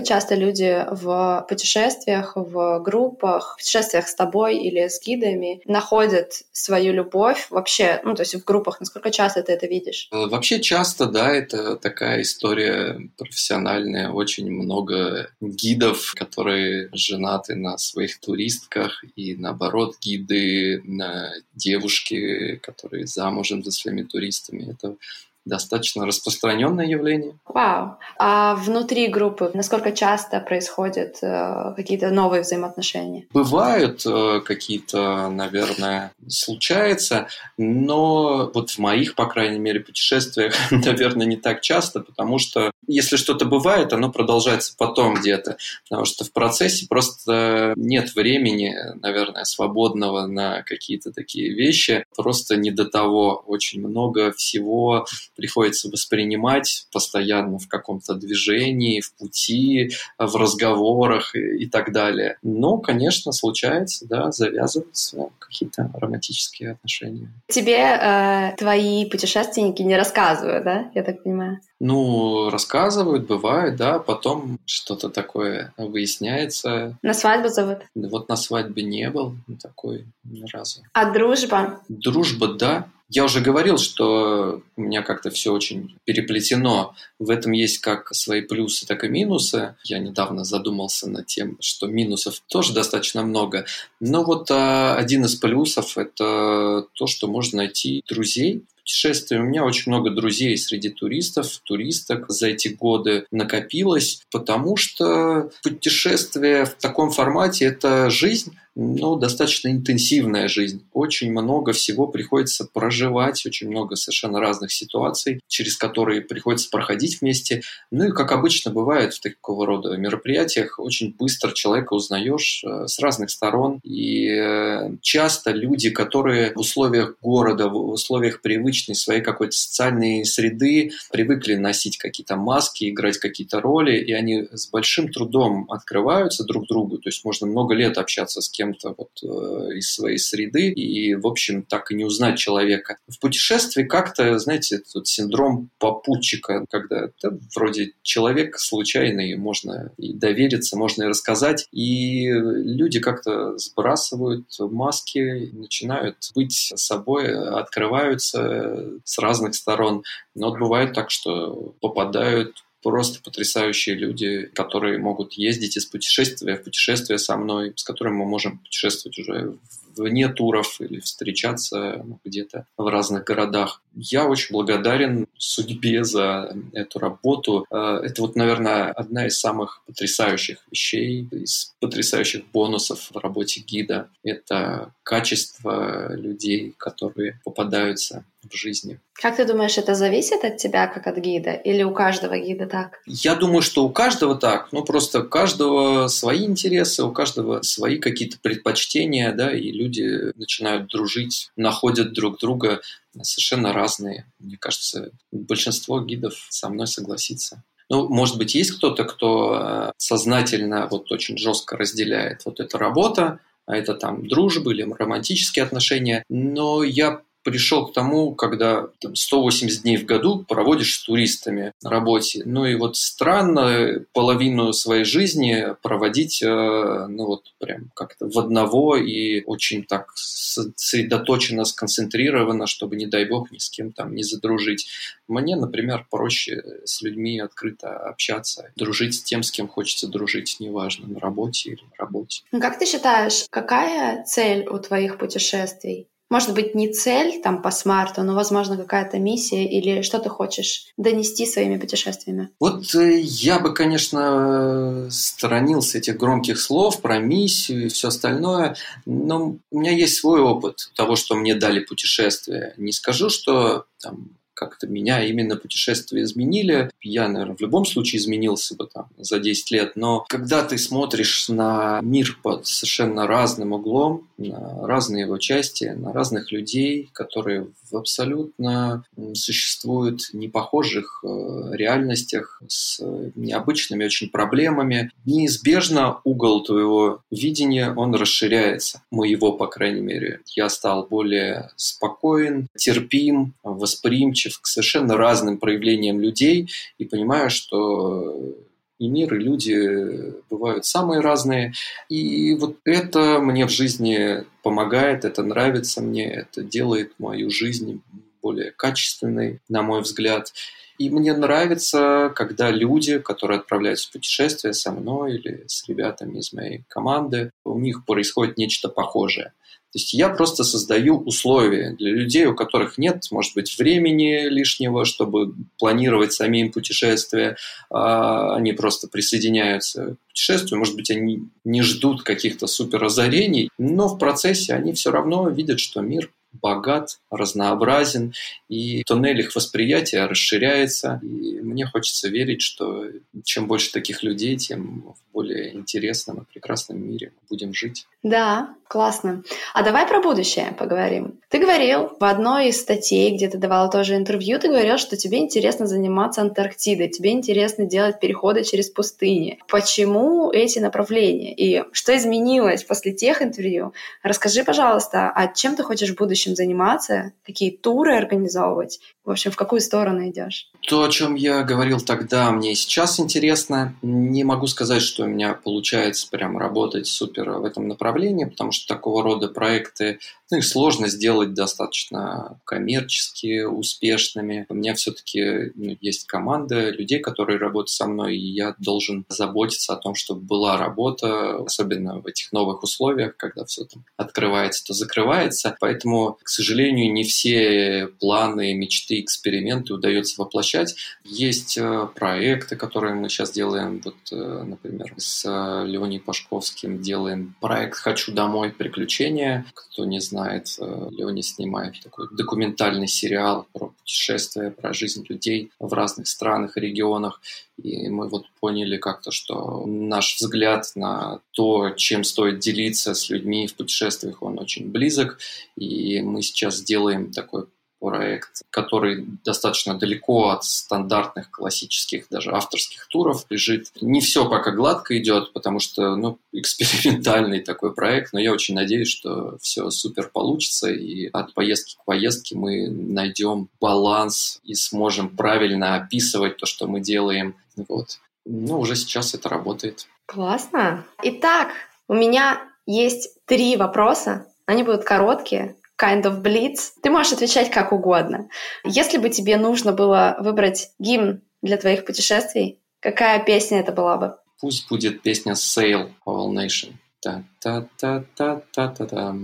часто 0.00 0.34
люди 0.34 0.82
в 0.90 1.44
путешествиях, 1.46 2.32
в 2.36 2.80
группах, 2.80 3.54
в 3.54 3.56
путешествиях 3.58 4.08
с 4.08 4.14
тобой 4.14 4.56
или 4.56 4.88
с 4.88 5.00
гидами 5.04 5.60
находят 5.66 6.32
свою 6.52 6.94
любовь 6.94 7.48
вообще, 7.50 8.00
ну, 8.02 8.14
то 8.14 8.22
есть 8.22 8.34
в 8.34 8.44
группах, 8.44 8.80
насколько 8.80 9.10
часто 9.10 9.42
ты 9.42 9.52
это 9.52 9.66
видишь? 9.66 10.08
Э, 10.10 10.26
вообще 10.26 10.60
часто, 10.60 11.04
да, 11.06 11.30
это 11.30 11.76
такая 11.76 12.22
история 12.22 12.98
профессиональная. 13.18 14.10
Очень 14.10 14.50
много 14.50 15.28
гидов, 15.42 16.14
которые 16.16 16.88
женаты 16.92 17.56
на 17.56 17.76
своих 17.76 18.18
туристах, 18.20 18.53
туристках, 18.54 19.04
и 19.16 19.34
наоборот, 19.36 19.96
гиды 20.00 20.82
на 20.84 21.32
девушки, 21.54 22.56
которые 22.56 23.06
замужем 23.06 23.62
за 23.62 23.70
своими 23.70 24.02
туристами. 24.02 24.70
Это 24.70 24.96
достаточно 25.44 26.06
распространенное 26.06 26.86
явление. 26.86 27.38
Вау. 27.46 27.96
А 28.18 28.54
внутри 28.54 29.08
группы 29.08 29.50
насколько 29.54 29.92
часто 29.92 30.40
происходят 30.40 31.18
э, 31.22 31.72
какие-то 31.76 32.10
новые 32.10 32.42
взаимоотношения? 32.42 33.26
Бывают 33.32 34.04
э, 34.06 34.40
какие-то, 34.44 35.28
наверное, 35.28 36.12
случается, 36.28 37.28
но 37.58 38.50
вот 38.52 38.70
в 38.70 38.78
моих, 38.78 39.14
по 39.14 39.26
крайней 39.26 39.58
мере, 39.58 39.80
путешествиях, 39.80 40.54
наверное, 40.70 41.26
не 41.26 41.36
так 41.36 41.60
часто, 41.60 42.00
потому 42.00 42.38
что 42.38 42.70
если 42.86 43.16
что-то 43.16 43.44
бывает, 43.44 43.92
оно 43.92 44.10
продолжается 44.10 44.74
потом 44.76 45.14
где-то, 45.14 45.56
потому 45.88 46.04
что 46.04 46.24
в 46.24 46.32
процессе 46.32 46.86
просто 46.88 47.72
нет 47.76 48.14
времени, 48.14 48.74
наверное, 49.00 49.44
свободного 49.44 50.26
на 50.26 50.62
какие-то 50.62 51.12
такие 51.12 51.54
вещи, 51.54 52.04
просто 52.16 52.56
не 52.56 52.70
до 52.70 52.84
того. 52.84 53.42
Очень 53.46 53.80
много 53.86 54.32
всего 54.32 55.06
приходится 55.34 55.88
воспринимать 55.88 56.86
постоянно 56.92 57.58
в 57.58 57.68
каком-то 57.68 58.14
движении, 58.14 59.00
в 59.00 59.12
пути, 59.14 59.90
в 60.18 60.36
разговорах 60.36 61.34
и, 61.34 61.64
и 61.64 61.66
так 61.66 61.92
далее. 61.92 62.38
Но, 62.42 62.78
конечно, 62.78 63.32
случается, 63.32 64.06
да, 64.06 64.30
завязываются 64.30 65.28
какие-то 65.38 65.90
романтические 65.94 66.72
отношения. 66.72 67.28
Тебе 67.48 67.78
э, 67.78 68.56
твои 68.56 69.08
путешественники 69.08 69.82
не 69.82 69.96
рассказывают, 69.96 70.64
да, 70.64 70.90
я 70.94 71.02
так 71.02 71.22
понимаю? 71.22 71.60
Ну, 71.80 72.50
рассказывают, 72.50 73.26
бывает, 73.26 73.76
да, 73.76 73.98
потом 73.98 74.58
что-то 74.64 75.10
такое 75.10 75.74
выясняется. 75.76 76.96
На 77.02 77.12
свадьбу 77.14 77.48
зовут? 77.48 77.78
Вот 77.94 78.28
на 78.28 78.36
свадьбе 78.36 78.82
не 78.82 79.10
был 79.10 79.34
такой 79.60 80.06
ни 80.24 80.44
разу. 80.50 80.82
А 80.92 81.12
дружба? 81.12 81.80
Дружба, 81.88 82.54
да. 82.54 82.88
Я 83.08 83.24
уже 83.24 83.40
говорил, 83.40 83.76
что 83.76 84.62
у 84.76 84.80
меня 84.80 85.02
как-то 85.02 85.30
все 85.30 85.52
очень 85.52 85.96
переплетено. 86.04 86.94
В 87.18 87.30
этом 87.30 87.52
есть 87.52 87.78
как 87.78 88.14
свои 88.14 88.40
плюсы, 88.40 88.86
так 88.86 89.04
и 89.04 89.08
минусы. 89.08 89.76
Я 89.84 89.98
недавно 89.98 90.44
задумался 90.44 91.08
над 91.08 91.26
тем, 91.26 91.58
что 91.60 91.86
минусов 91.86 92.42
тоже 92.48 92.72
достаточно 92.72 93.22
много. 93.22 93.66
Но 94.00 94.24
вот 94.24 94.50
а, 94.50 94.96
один 94.96 95.24
из 95.26 95.34
плюсов– 95.36 95.96
это 95.98 96.86
то, 96.94 97.06
что 97.06 97.28
можно 97.28 97.58
найти 97.58 98.02
друзей 98.08 98.64
путешествия. 98.84 99.40
У 99.40 99.44
меня 99.44 99.64
очень 99.64 99.90
много 99.90 100.10
друзей 100.10 100.56
среди 100.58 100.90
туристов, 100.90 101.60
туристок 101.64 102.26
за 102.28 102.48
эти 102.48 102.68
годы 102.68 103.26
накопилось, 103.30 104.20
потому 104.30 104.76
что 104.76 105.50
путешествие 105.62 106.66
в 106.66 106.74
таком 106.74 107.10
формате– 107.10 107.64
это 107.66 108.10
жизнь, 108.10 108.52
ну, 108.76 109.16
достаточно 109.16 109.68
интенсивная 109.68 110.48
жизнь. 110.48 110.84
Очень 110.92 111.30
много 111.30 111.72
всего 111.72 112.08
приходится 112.08 112.64
проживать, 112.64 113.46
очень 113.46 113.70
много 113.70 113.94
совершенно 113.94 114.40
разных 114.40 114.72
ситуаций, 114.72 115.40
через 115.46 115.76
которые 115.76 116.20
приходится 116.22 116.68
проходить 116.70 117.20
вместе. 117.20 117.62
Ну 117.92 118.06
и, 118.06 118.12
как 118.12 118.32
обычно 118.32 118.72
бывает 118.72 119.14
в 119.14 119.20
такого 119.20 119.66
рода 119.66 119.96
мероприятиях, 119.96 120.78
очень 120.78 121.14
быстро 121.16 121.52
человека 121.52 121.94
узнаешь 121.94 122.64
э, 122.64 122.88
с 122.88 122.98
разных 122.98 123.30
сторон. 123.30 123.78
И 123.84 124.28
э, 124.28 124.90
часто 125.00 125.52
люди, 125.52 125.90
которые 125.90 126.52
в 126.54 126.58
условиях 126.58 127.16
города, 127.22 127.68
в 127.68 127.76
условиях 127.76 128.40
привычной 128.74 128.94
своей 128.94 129.20
какой-то 129.20 129.52
социальной 129.52 130.24
среды 130.24 130.90
привыкли 131.12 131.54
носить 131.54 131.96
какие-то 131.96 132.36
маски, 132.36 132.90
играть 132.90 133.18
какие-то 133.18 133.60
роли, 133.60 133.96
и 133.96 134.12
они 134.12 134.48
с 134.52 134.68
большим 134.68 135.12
трудом 135.12 135.70
открываются 135.70 136.44
друг 136.44 136.66
другу. 136.66 136.98
То 136.98 137.08
есть 137.08 137.24
можно 137.24 137.46
много 137.46 137.74
лет 137.74 137.98
общаться 137.98 138.40
с 138.40 138.48
кем-то 138.48 138.94
вот, 138.98 139.10
э, 139.22 139.76
из 139.76 139.94
своей 139.94 140.18
среды 140.18 140.70
и, 140.70 141.14
в 141.14 141.26
общем, 141.26 141.62
так 141.62 141.92
и 141.92 141.94
не 141.94 142.04
узнать 142.04 142.38
человека. 142.38 142.98
В 143.08 143.20
путешествии 143.20 143.84
как-то, 143.84 144.38
знаете, 144.38 144.80
тут 144.92 145.06
синдром 145.06 145.70
попутчика, 145.78 146.64
когда 146.68 147.10
да, 147.22 147.30
вроде 147.54 147.92
человек 148.02 148.58
случайный, 148.58 149.36
можно 149.36 149.92
и 149.98 150.12
довериться, 150.14 150.76
можно 150.76 151.04
и 151.04 151.06
рассказать, 151.06 151.66
и 151.70 152.28
люди 152.28 152.98
как-то 152.98 153.56
сбрасывают 153.58 154.46
маски, 154.58 155.50
начинают 155.52 156.16
быть 156.34 156.72
собой, 156.74 157.34
открываются 157.34 158.63
с 159.04 159.18
разных 159.18 159.54
сторон. 159.54 160.02
Но 160.34 160.50
вот 160.50 160.58
бывает 160.58 160.92
так, 160.92 161.10
что 161.10 161.74
попадают 161.80 162.64
просто 162.84 163.20
потрясающие 163.22 163.96
люди, 163.96 164.50
которые 164.54 164.98
могут 164.98 165.32
ездить 165.32 165.76
из 165.76 165.86
путешествия 165.86 166.56
в 166.56 166.64
путешествие 166.64 167.18
со 167.18 167.36
мной, 167.36 167.72
с 167.74 167.82
которыми 167.82 168.16
мы 168.16 168.26
можем 168.26 168.58
путешествовать 168.58 169.18
уже 169.18 169.56
вне 169.96 170.28
туров 170.28 170.80
или 170.80 171.00
встречаться 171.00 172.04
где-то 172.24 172.66
в 172.76 172.86
разных 172.86 173.24
городах. 173.24 173.80
Я 173.94 174.26
очень 174.26 174.52
благодарен 174.52 175.26
судьбе 175.38 176.04
за 176.04 176.54
эту 176.72 176.98
работу. 176.98 177.64
Э, 177.70 178.00
это 178.02 178.22
вот, 178.22 178.36
наверное, 178.36 178.90
одна 178.90 179.26
из 179.26 179.38
самых 179.38 179.82
потрясающих 179.86 180.58
вещей, 180.70 181.28
из 181.30 181.74
потрясающих 181.80 182.44
бонусов 182.52 183.10
в 183.12 183.16
работе 183.16 183.60
гида. 183.60 184.10
Это 184.22 184.92
качество 185.02 186.14
людей, 186.14 186.74
которые 186.76 187.40
попадаются 187.44 188.24
в 188.50 188.56
жизни. 188.56 189.00
Как 189.14 189.36
ты 189.36 189.44
думаешь, 189.44 189.78
это 189.78 189.94
зависит 189.94 190.44
от 190.44 190.56
тебя, 190.56 190.86
как 190.86 191.06
от 191.06 191.16
гида, 191.18 191.52
или 191.52 191.82
у 191.82 191.92
каждого 191.92 192.38
гида 192.38 192.66
так? 192.66 193.00
Я 193.06 193.34
думаю, 193.34 193.62
что 193.62 193.84
у 193.84 193.90
каждого 193.90 194.34
так. 194.34 194.68
Ну, 194.72 194.84
просто 194.84 195.20
у 195.20 195.28
каждого 195.28 196.08
свои 196.08 196.44
интересы, 196.44 197.04
у 197.04 197.12
каждого 197.12 197.62
свои 197.62 197.98
какие-то 197.98 198.38
предпочтения, 198.40 199.32
да, 199.32 199.54
и 199.54 199.70
люди 199.70 200.32
начинают 200.36 200.88
дружить, 200.88 201.50
находят 201.56 202.12
друг 202.12 202.38
друга 202.38 202.80
совершенно 203.22 203.72
разные. 203.72 204.26
Мне 204.38 204.56
кажется, 204.56 205.10
большинство 205.30 206.00
гидов 206.00 206.34
со 206.50 206.68
мной 206.68 206.86
согласится. 206.86 207.62
Ну, 207.90 208.08
может 208.08 208.38
быть, 208.38 208.54
есть 208.54 208.72
кто-то, 208.72 209.04
кто 209.04 209.58
э, 209.60 209.92
сознательно 209.98 210.88
вот 210.90 211.12
очень 211.12 211.36
жестко 211.36 211.76
разделяет 211.76 212.44
вот 212.44 212.60
эта 212.60 212.78
работа, 212.78 213.40
а 213.66 213.76
это 213.76 213.94
там 213.94 214.26
дружба 214.26 214.72
или 214.72 214.82
романтические 214.82 215.64
отношения. 215.64 216.24
Но 216.28 216.82
я 216.82 217.22
пришел 217.44 217.86
к 217.86 217.92
тому, 217.92 218.34
когда 218.34 218.88
там, 219.00 219.14
180 219.14 219.82
дней 219.82 219.98
в 219.98 220.06
году 220.06 220.44
проводишь 220.48 220.96
с 220.96 221.04
туристами 221.04 221.72
на 221.82 221.90
работе. 221.90 222.42
Ну 222.44 222.64
и 222.64 222.74
вот 222.74 222.96
странно 222.96 224.04
половину 224.12 224.72
своей 224.72 225.04
жизни 225.04 225.66
проводить, 225.82 226.42
э, 226.42 226.46
ну 226.46 227.26
вот 227.26 227.52
прям 227.58 227.90
как-то 227.94 228.28
в 228.28 228.38
одного 228.38 228.96
и 228.96 229.42
очень 229.44 229.84
так 229.84 230.12
сосредоточенно, 230.16 231.64
сконцентрировано, 231.64 232.66
чтобы, 232.66 232.96
не 232.96 233.06
дай 233.06 233.26
бог, 233.26 233.52
ни 233.52 233.58
с 233.58 233.68
кем 233.68 233.92
там 233.92 234.14
не 234.14 234.22
задружить. 234.22 234.88
Мне, 235.28 235.56
например, 235.56 236.06
проще 236.10 236.62
с 236.84 237.02
людьми 237.02 237.38
открыто 237.40 237.96
общаться, 237.96 238.72
дружить 238.76 239.14
с 239.14 239.22
тем, 239.22 239.42
с 239.42 239.50
кем 239.50 239.68
хочется 239.68 240.08
дружить, 240.08 240.56
неважно, 240.60 241.06
на 241.08 241.20
работе 241.20 241.70
или 241.70 241.82
на 241.82 241.96
работе. 241.98 242.42
Ну, 242.52 242.60
как 242.60 242.78
ты 242.78 242.86
считаешь, 242.86 243.44
какая 243.50 244.24
цель 244.24 244.66
у 244.66 244.78
твоих 244.78 245.18
путешествий? 245.18 246.08
Может 246.34 246.52
быть, 246.52 246.74
не 246.74 246.92
цель 246.92 247.40
там 247.40 247.62
по 247.62 247.70
смарту, 247.70 248.24
но, 248.24 248.34
возможно, 248.34 248.76
какая-то 248.76 249.20
миссия 249.20 249.64
или 249.64 250.02
что 250.02 250.18
ты 250.18 250.28
хочешь 250.28 250.86
донести 250.96 251.46
своими 251.46 251.78
путешествиями? 251.78 252.50
Вот 252.58 252.92
э, 252.96 253.20
я 253.20 253.60
бы, 253.60 253.72
конечно, 253.72 255.06
сторонился 255.12 255.98
этих 255.98 256.16
громких 256.16 256.58
слов 256.58 257.00
про 257.00 257.20
миссию 257.20 257.86
и 257.86 257.88
все 257.88 258.08
остальное, 258.08 258.74
но 259.06 259.58
у 259.70 259.78
меня 259.78 259.92
есть 259.92 260.16
свой 260.16 260.40
опыт 260.40 260.90
того, 260.96 261.14
что 261.14 261.36
мне 261.36 261.54
дали 261.54 261.78
путешествия. 261.78 262.74
Не 262.78 262.90
скажу, 262.90 263.30
что 263.30 263.84
там 264.02 264.30
как-то 264.54 264.86
меня 264.86 265.24
именно 265.24 265.56
путешествия 265.56 266.22
изменили. 266.22 266.90
Я, 267.00 267.28
наверное, 267.28 267.56
в 267.56 267.60
любом 267.60 267.84
случае 267.84 268.20
изменился 268.20 268.74
бы 268.74 268.88
там 268.92 269.08
за 269.18 269.38
10 269.38 269.70
лет, 269.70 269.92
но 269.96 270.24
когда 270.28 270.62
ты 270.62 270.78
смотришь 270.78 271.48
на 271.48 272.00
мир 272.02 272.38
под 272.42 272.66
совершенно 272.66 273.26
разным 273.26 273.72
углом, 273.72 274.28
на 274.38 274.86
разные 274.86 275.22
его 275.22 275.38
части, 275.38 275.84
на 275.84 276.12
разных 276.12 276.52
людей, 276.52 277.10
которые 277.12 277.68
в 277.90 277.96
абсолютно 277.96 279.04
существуют 279.34 280.30
непохожих 280.32 281.22
э, 281.22 281.70
реальностях 281.72 282.60
с 282.68 283.00
необычными 283.34 284.04
очень 284.04 284.28
проблемами, 284.28 285.10
неизбежно 285.24 286.20
угол 286.24 286.62
твоего 286.64 287.20
видения, 287.30 287.92
он 287.94 288.14
расширяется. 288.14 289.02
Моего, 289.10 289.52
по 289.52 289.66
крайней 289.66 290.00
мере. 290.00 290.40
Я 290.54 290.68
стал 290.68 291.06
более 291.06 291.70
спокоен, 291.76 292.68
терпим, 292.76 293.54
восприимчив 293.62 294.43
к 294.60 294.66
совершенно 294.66 295.16
разным 295.16 295.58
проявлениям 295.58 296.20
людей 296.20 296.70
и 296.98 297.04
понимаю, 297.04 297.50
что 297.50 298.54
и 298.98 299.08
мир, 299.08 299.34
и 299.34 299.38
люди 299.38 300.34
бывают 300.48 300.84
самые 300.86 301.20
разные. 301.20 301.72
И 302.08 302.54
вот 302.54 302.78
это 302.84 303.40
мне 303.40 303.66
в 303.66 303.70
жизни 303.70 304.44
помогает, 304.62 305.24
это 305.24 305.42
нравится 305.42 306.00
мне, 306.00 306.30
это 306.30 306.62
делает 306.62 307.12
мою 307.18 307.50
жизнь 307.50 308.02
более 308.42 308.70
качественной, 308.70 309.60
на 309.68 309.82
мой 309.82 310.02
взгляд. 310.02 310.52
И 310.98 311.10
мне 311.10 311.32
нравится, 311.34 312.32
когда 312.34 312.70
люди, 312.70 313.18
которые 313.18 313.58
отправляются 313.58 314.08
в 314.08 314.12
путешествие 314.12 314.72
со 314.74 314.92
мной 314.92 315.36
или 315.36 315.64
с 315.66 315.88
ребятами 315.88 316.38
из 316.38 316.52
моей 316.52 316.84
команды, 316.88 317.50
у 317.64 317.78
них 317.78 318.04
происходит 318.04 318.58
нечто 318.58 318.88
похожее. 318.88 319.52
То 319.94 319.98
есть 319.98 320.12
я 320.12 320.28
просто 320.28 320.64
создаю 320.64 321.18
условия 321.18 321.94
для 321.96 322.10
людей, 322.10 322.46
у 322.46 322.56
которых 322.56 322.98
нет, 322.98 323.26
может 323.30 323.54
быть, 323.54 323.78
времени 323.78 324.48
лишнего, 324.48 325.04
чтобы 325.04 325.54
планировать 325.78 326.32
самим 326.32 326.72
путешествия. 326.72 327.56
А 327.90 328.56
они 328.56 328.72
просто 328.72 329.06
присоединяются 329.06 330.16
к 330.16 330.28
путешествию. 330.30 330.80
Может 330.80 330.96
быть, 330.96 331.12
они 331.12 331.44
не 331.64 331.82
ждут 331.82 332.24
каких-то 332.24 332.66
супер 332.66 333.04
озарений, 333.04 333.68
но 333.78 334.08
в 334.08 334.18
процессе 334.18 334.74
они 334.74 334.94
все 334.94 335.12
равно 335.12 335.48
видят, 335.48 335.78
что 335.78 336.00
мир 336.00 336.28
богат, 336.60 337.20
разнообразен, 337.30 338.34
и 338.68 339.02
туннель 339.04 339.40
их 339.40 339.54
восприятия 339.54 340.26
расширяется. 340.26 341.20
И 341.22 341.60
мне 341.60 341.86
хочется 341.86 342.28
верить, 342.28 342.62
что 342.62 343.06
чем 343.44 343.66
больше 343.66 343.92
таких 343.92 344.22
людей, 344.22 344.56
тем 344.56 345.14
в 345.14 345.32
более 345.32 345.74
интересном 345.74 346.38
и 346.38 346.52
прекрасном 346.52 347.06
мире 347.06 347.32
будем 347.48 347.74
жить. 347.74 348.06
Да, 348.22 348.74
классно. 348.94 349.42
А 349.72 349.82
давай 349.82 350.06
про 350.06 350.20
будущее 350.20 350.72
поговорим. 350.78 351.40
Ты 351.48 351.58
говорил 351.58 352.16
в 352.20 352.24
одной 352.24 352.68
из 352.68 352.80
статей, 352.80 353.34
где 353.34 353.48
ты 353.48 353.58
давала 353.58 353.90
тоже 353.90 354.14
интервью, 354.14 354.60
ты 354.60 354.68
говорил, 354.68 354.98
что 354.98 355.16
тебе 355.16 355.38
интересно 355.38 355.88
заниматься 355.88 356.42
Антарктидой, 356.42 357.08
тебе 357.08 357.32
интересно 357.32 357.86
делать 357.86 358.20
переходы 358.20 358.62
через 358.62 358.90
пустыни. 358.90 359.58
Почему 359.66 360.52
эти 360.52 360.78
направления? 360.78 361.52
И 361.52 361.82
что 361.90 362.16
изменилось 362.16 362.84
после 362.84 363.10
тех 363.10 363.42
интервью? 363.42 363.92
Расскажи, 364.22 364.62
пожалуйста, 364.62 365.32
а 365.34 365.48
чем 365.48 365.74
ты 365.74 365.82
хочешь 365.82 366.10
в 366.10 366.16
будущем 366.16 366.54
заниматься? 366.54 367.32
Какие 367.44 367.72
туры 367.72 368.16
организовывать? 368.16 369.00
В 369.24 369.30
общем, 369.30 369.50
в 369.50 369.56
какую 369.56 369.80
сторону 369.80 370.28
идешь? 370.28 370.68
То, 370.82 371.02
о 371.02 371.08
чем 371.08 371.34
я 371.34 371.62
говорил 371.62 371.98
тогда, 371.98 372.50
мне 372.50 372.72
и 372.72 372.74
сейчас 372.74 373.18
интересно. 373.18 373.96
Не 374.02 374.44
могу 374.44 374.66
сказать, 374.66 375.00
что 375.00 375.24
у 375.24 375.26
меня 375.26 375.54
получается 375.54 376.28
прям 376.30 376.58
работать 376.58 377.06
супер 377.06 377.50
в 377.52 377.64
этом 377.64 377.88
направлении, 377.88 378.44
потому 378.44 378.70
что 378.70 378.86
такого 378.86 379.22
рода 379.22 379.48
проекты, 379.48 380.18
ну, 380.50 380.58
их 380.58 380.66
сложно 380.66 381.08
сделать 381.08 381.54
достаточно 381.54 382.60
коммерчески 382.64 383.62
успешными. 383.62 384.66
У 384.68 384.74
меня 384.74 384.94
все-таки 384.94 385.72
ну, 385.74 385.96
есть 386.02 386.26
команда 386.26 386.90
людей, 386.90 387.18
которые 387.18 387.58
работают 387.58 387.88
со 387.88 388.06
мной, 388.06 388.36
и 388.36 388.52
я 388.52 388.74
должен 388.78 389.24
заботиться 389.30 389.94
о 389.94 389.96
том, 389.96 390.14
чтобы 390.14 390.42
была 390.42 390.76
работа, 390.76 391.56
особенно 391.64 392.20
в 392.20 392.26
этих 392.26 392.52
новых 392.52 392.82
условиях, 392.82 393.38
когда 393.38 393.64
все 393.64 393.84
там 393.84 394.04
открывается, 394.18 394.84
то 394.84 394.92
закрывается. 394.92 395.76
Поэтому, 395.80 396.38
к 396.42 396.48
сожалению, 396.48 397.10
не 397.10 397.24
все 397.24 398.08
планы, 398.20 398.74
мечты, 398.74 399.13
эксперименты 399.20 399.94
удается 399.94 400.40
воплощать. 400.40 400.94
Есть 401.24 401.78
э, 401.78 402.08
проекты, 402.14 402.76
которые 402.76 403.14
мы 403.14 403.28
сейчас 403.28 403.50
делаем, 403.50 404.00
вот, 404.04 404.16
э, 404.32 404.62
например, 404.64 405.14
с 405.16 405.44
Леней 405.84 406.20
Пашковским 406.20 407.00
делаем 407.00 407.54
проект 407.60 407.96
«Хочу 407.96 408.32
домой. 408.32 408.70
Приключения». 408.70 409.66
Кто 409.74 410.04
не 410.04 410.20
знает, 410.20 410.68
э, 410.78 411.08
Леони 411.10 411.42
снимает 411.42 412.00
такой 412.02 412.28
документальный 412.32 413.08
сериал 413.08 413.66
про 413.72 413.88
путешествия, 413.88 414.70
про 414.70 414.92
жизнь 414.92 415.24
людей 415.28 415.70
в 415.78 415.92
разных 415.92 416.26
странах 416.28 416.76
и 416.76 416.80
регионах. 416.80 417.40
И 417.82 418.08
мы 418.08 418.28
вот 418.28 418.46
поняли 418.60 418.96
как-то, 418.96 419.30
что 419.30 419.84
наш 419.86 420.36
взгляд 420.36 420.90
на 420.94 421.40
то, 421.52 421.90
чем 421.90 422.24
стоит 422.24 422.60
делиться 422.60 423.14
с 423.14 423.30
людьми 423.30 423.66
в 423.66 423.74
путешествиях, 423.74 424.42
он 424.42 424.58
очень 424.58 424.90
близок. 424.90 425.38
И 425.76 426.20
мы 426.22 426.42
сейчас 426.42 426.82
делаем 426.82 427.32
такой 427.32 427.66
проект, 428.04 428.62
который 428.70 429.24
достаточно 429.44 429.98
далеко 429.98 430.50
от 430.50 430.64
стандартных 430.64 431.50
классических 431.50 432.26
даже 432.30 432.52
авторских 432.52 433.06
туров 433.08 433.46
лежит. 433.48 433.88
Не 434.00 434.20
все 434.20 434.48
пока 434.48 434.72
гладко 434.72 435.16
идет, 435.18 435.52
потому 435.52 435.80
что 435.80 436.16
ну, 436.16 436.38
экспериментальный 436.52 437.60
такой 437.60 437.94
проект, 437.94 438.32
но 438.32 438.40
я 438.40 438.52
очень 438.52 438.74
надеюсь, 438.74 439.08
что 439.08 439.58
все 439.60 439.90
супер 439.90 440.30
получится, 440.32 440.90
и 440.90 441.28
от 441.32 441.54
поездки 441.54 441.96
к 441.96 442.04
поездке 442.04 442.56
мы 442.56 442.88
найдем 442.88 443.68
баланс 443.80 444.60
и 444.64 444.74
сможем 444.74 445.34
правильно 445.34 445.96
описывать 445.96 446.58
то, 446.58 446.66
что 446.66 446.86
мы 446.86 447.00
делаем. 447.00 447.56
Вот. 447.88 448.20
Ну, 448.44 448.80
уже 448.80 448.96
сейчас 448.96 449.34
это 449.34 449.48
работает. 449.48 450.06
Классно. 450.26 451.04
Итак, 451.22 451.68
у 452.08 452.14
меня 452.14 452.60
есть 452.86 453.38
три 453.46 453.76
вопроса. 453.76 454.46
Они 454.66 454.82
будут 454.82 455.04
короткие, 455.04 455.76
kind 456.00 456.22
of 456.22 456.40
blitz. 456.42 456.92
Ты 457.02 457.10
можешь 457.10 457.32
отвечать 457.32 457.70
как 457.70 457.92
угодно. 457.92 458.48
Если 458.84 459.18
бы 459.18 459.30
тебе 459.30 459.56
нужно 459.56 459.92
было 459.92 460.36
выбрать 460.40 460.90
гимн 460.98 461.42
для 461.62 461.76
твоих 461.76 462.04
путешествий, 462.04 462.80
какая 463.00 463.44
песня 463.44 463.80
это 463.80 463.92
была 463.92 464.16
бы? 464.16 464.36
Пусть 464.60 464.88
будет 464.88 465.22
песня 465.22 465.52
Sail 465.52 466.10
All 466.26 466.50
Nation. 466.50 466.94
Та-та-та-та-та-та-та. 467.20 469.34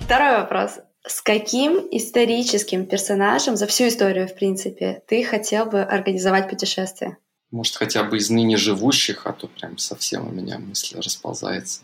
Второй 0.00 0.38
вопрос. 0.38 0.78
С 1.06 1.20
каким 1.20 1.86
историческим 1.90 2.86
персонажем 2.86 3.56
за 3.56 3.66
всю 3.66 3.88
историю, 3.88 4.26
в 4.26 4.34
принципе, 4.34 5.02
ты 5.06 5.22
хотел 5.22 5.66
бы 5.66 5.82
организовать 5.82 6.48
путешествие? 6.48 7.18
Может, 7.50 7.76
хотя 7.76 8.04
бы 8.04 8.18
из 8.18 8.30
ныне 8.30 8.56
живущих, 8.56 9.26
а 9.26 9.32
то 9.32 9.46
прям 9.46 9.78
совсем 9.78 10.28
у 10.28 10.30
меня 10.30 10.58
мысль 10.58 10.98
расползается. 10.98 11.82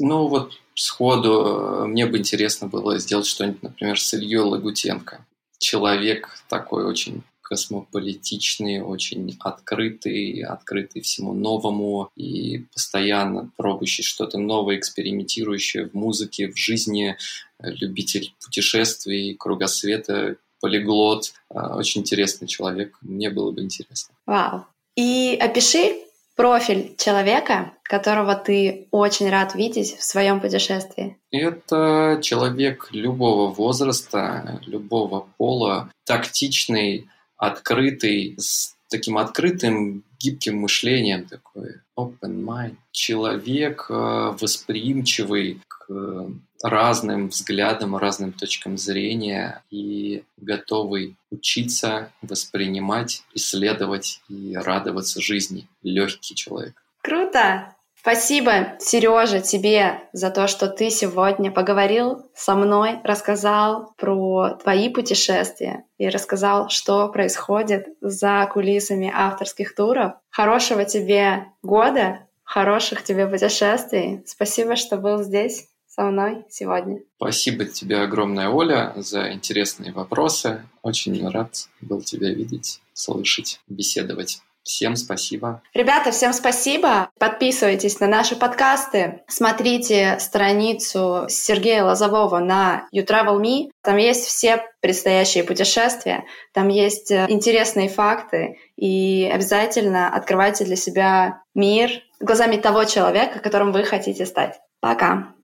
Ну 0.00 0.26
вот 0.26 0.54
сходу 0.74 1.84
э, 1.84 1.86
мне 1.86 2.06
бы 2.06 2.18
интересно 2.18 2.66
было 2.66 2.98
сделать 2.98 3.26
что-нибудь, 3.26 3.62
например, 3.62 4.00
с 4.00 4.14
Ильей 4.14 4.38
Лагутенко. 4.38 5.24
Человек 5.58 6.30
такой 6.48 6.84
очень 6.84 7.22
космополитичный, 7.42 8.80
очень 8.80 9.36
открытый, 9.38 10.42
открытый 10.42 11.02
всему 11.02 11.34
новому 11.34 12.10
и 12.16 12.64
постоянно 12.72 13.50
пробующий 13.56 14.02
что-то 14.02 14.38
новое, 14.38 14.78
экспериментирующий 14.78 15.84
в 15.84 15.94
музыке, 15.94 16.50
в 16.50 16.56
жизни, 16.56 17.16
любитель 17.60 18.34
путешествий, 18.42 19.34
кругосвета, 19.34 20.36
полиглот. 20.60 21.34
Э, 21.50 21.74
очень 21.74 22.00
интересный 22.00 22.48
человек. 22.48 22.96
Мне 23.02 23.28
было 23.28 23.50
бы 23.50 23.60
интересно. 23.60 24.14
Вау. 24.26 24.64
И 24.96 25.38
опиши 25.40 25.96
профиль 26.36 26.94
человека, 26.96 27.72
которого 27.82 28.34
ты 28.34 28.88
очень 28.90 29.30
рад 29.30 29.54
видеть 29.54 29.96
в 29.98 30.02
своем 30.02 30.40
путешествии. 30.40 31.16
Это 31.30 32.18
человек 32.22 32.88
любого 32.90 33.50
возраста, 33.50 34.60
любого 34.66 35.28
пола, 35.36 35.90
тактичный, 36.04 37.08
открытый, 37.36 38.34
с 38.38 38.74
таким 38.88 39.18
открытым, 39.18 40.04
гибким 40.22 40.58
мышлением 40.58 41.26
такой, 41.26 41.80
open 41.98 42.44
mind. 42.44 42.76
Человек 42.92 43.86
э, 43.88 43.94
восприимчивый 44.40 45.60
к 45.68 45.86
разным 46.62 47.28
взглядам, 47.28 47.96
разным 47.96 48.32
точкам 48.32 48.78
зрения 48.78 49.62
и 49.70 50.22
готовый 50.36 51.16
учиться, 51.30 52.12
воспринимать, 52.22 53.22
исследовать 53.34 54.20
и 54.28 54.54
радоваться 54.54 55.20
жизни. 55.20 55.66
Легкий 55.82 56.34
человек. 56.34 56.74
Круто! 57.02 57.74
Спасибо, 58.02 58.76
Сережа, 58.80 59.40
тебе 59.40 60.00
за 60.12 60.30
то, 60.30 60.48
что 60.48 60.66
ты 60.66 60.90
сегодня 60.90 61.52
поговорил 61.52 62.28
со 62.34 62.56
мной, 62.56 62.98
рассказал 63.04 63.94
про 63.96 64.58
твои 64.60 64.88
путешествия 64.88 65.84
и 65.98 66.08
рассказал, 66.08 66.68
что 66.68 67.08
происходит 67.10 67.86
за 68.00 68.50
кулисами 68.52 69.08
авторских 69.14 69.76
туров. 69.76 70.14
Хорошего 70.30 70.84
тебе 70.84 71.46
года, 71.62 72.26
хороших 72.42 73.04
тебе 73.04 73.28
путешествий. 73.28 74.24
Спасибо, 74.26 74.74
что 74.74 74.96
был 74.96 75.22
здесь 75.22 75.68
со 75.86 76.02
мной 76.02 76.44
сегодня. 76.50 77.02
Спасибо 77.18 77.66
тебе 77.66 77.98
огромное, 77.98 78.48
Оля, 78.48 78.94
за 78.96 79.32
интересные 79.32 79.92
вопросы. 79.92 80.66
Очень 80.82 81.28
рад 81.28 81.68
был 81.80 82.00
тебя 82.02 82.30
видеть, 82.30 82.80
слышать, 82.94 83.60
беседовать. 83.68 84.42
Всем 84.64 84.96
спасибо. 84.96 85.62
Ребята, 85.74 86.12
всем 86.12 86.32
спасибо. 86.32 87.10
Подписывайтесь 87.18 87.98
на 88.00 88.06
наши 88.06 88.36
подкасты. 88.36 89.22
Смотрите 89.26 90.18
страницу 90.20 91.26
Сергея 91.28 91.84
Лозового 91.84 92.38
на 92.38 92.86
You 92.94 93.04
Travel 93.04 93.40
Me. 93.40 93.70
Там 93.82 93.96
есть 93.96 94.24
все 94.26 94.64
предстоящие 94.80 95.44
путешествия, 95.44 96.24
там 96.52 96.68
есть 96.68 97.10
э, 97.10 97.26
интересные 97.28 97.88
факты. 97.88 98.58
И 98.76 99.30
обязательно 99.32 100.08
открывайте 100.08 100.64
для 100.64 100.76
себя 100.76 101.42
мир 101.54 101.90
глазами 102.20 102.56
того 102.56 102.84
человека, 102.84 103.40
которым 103.40 103.72
вы 103.72 103.84
хотите 103.84 104.26
стать. 104.26 104.60
Пока. 104.80 105.34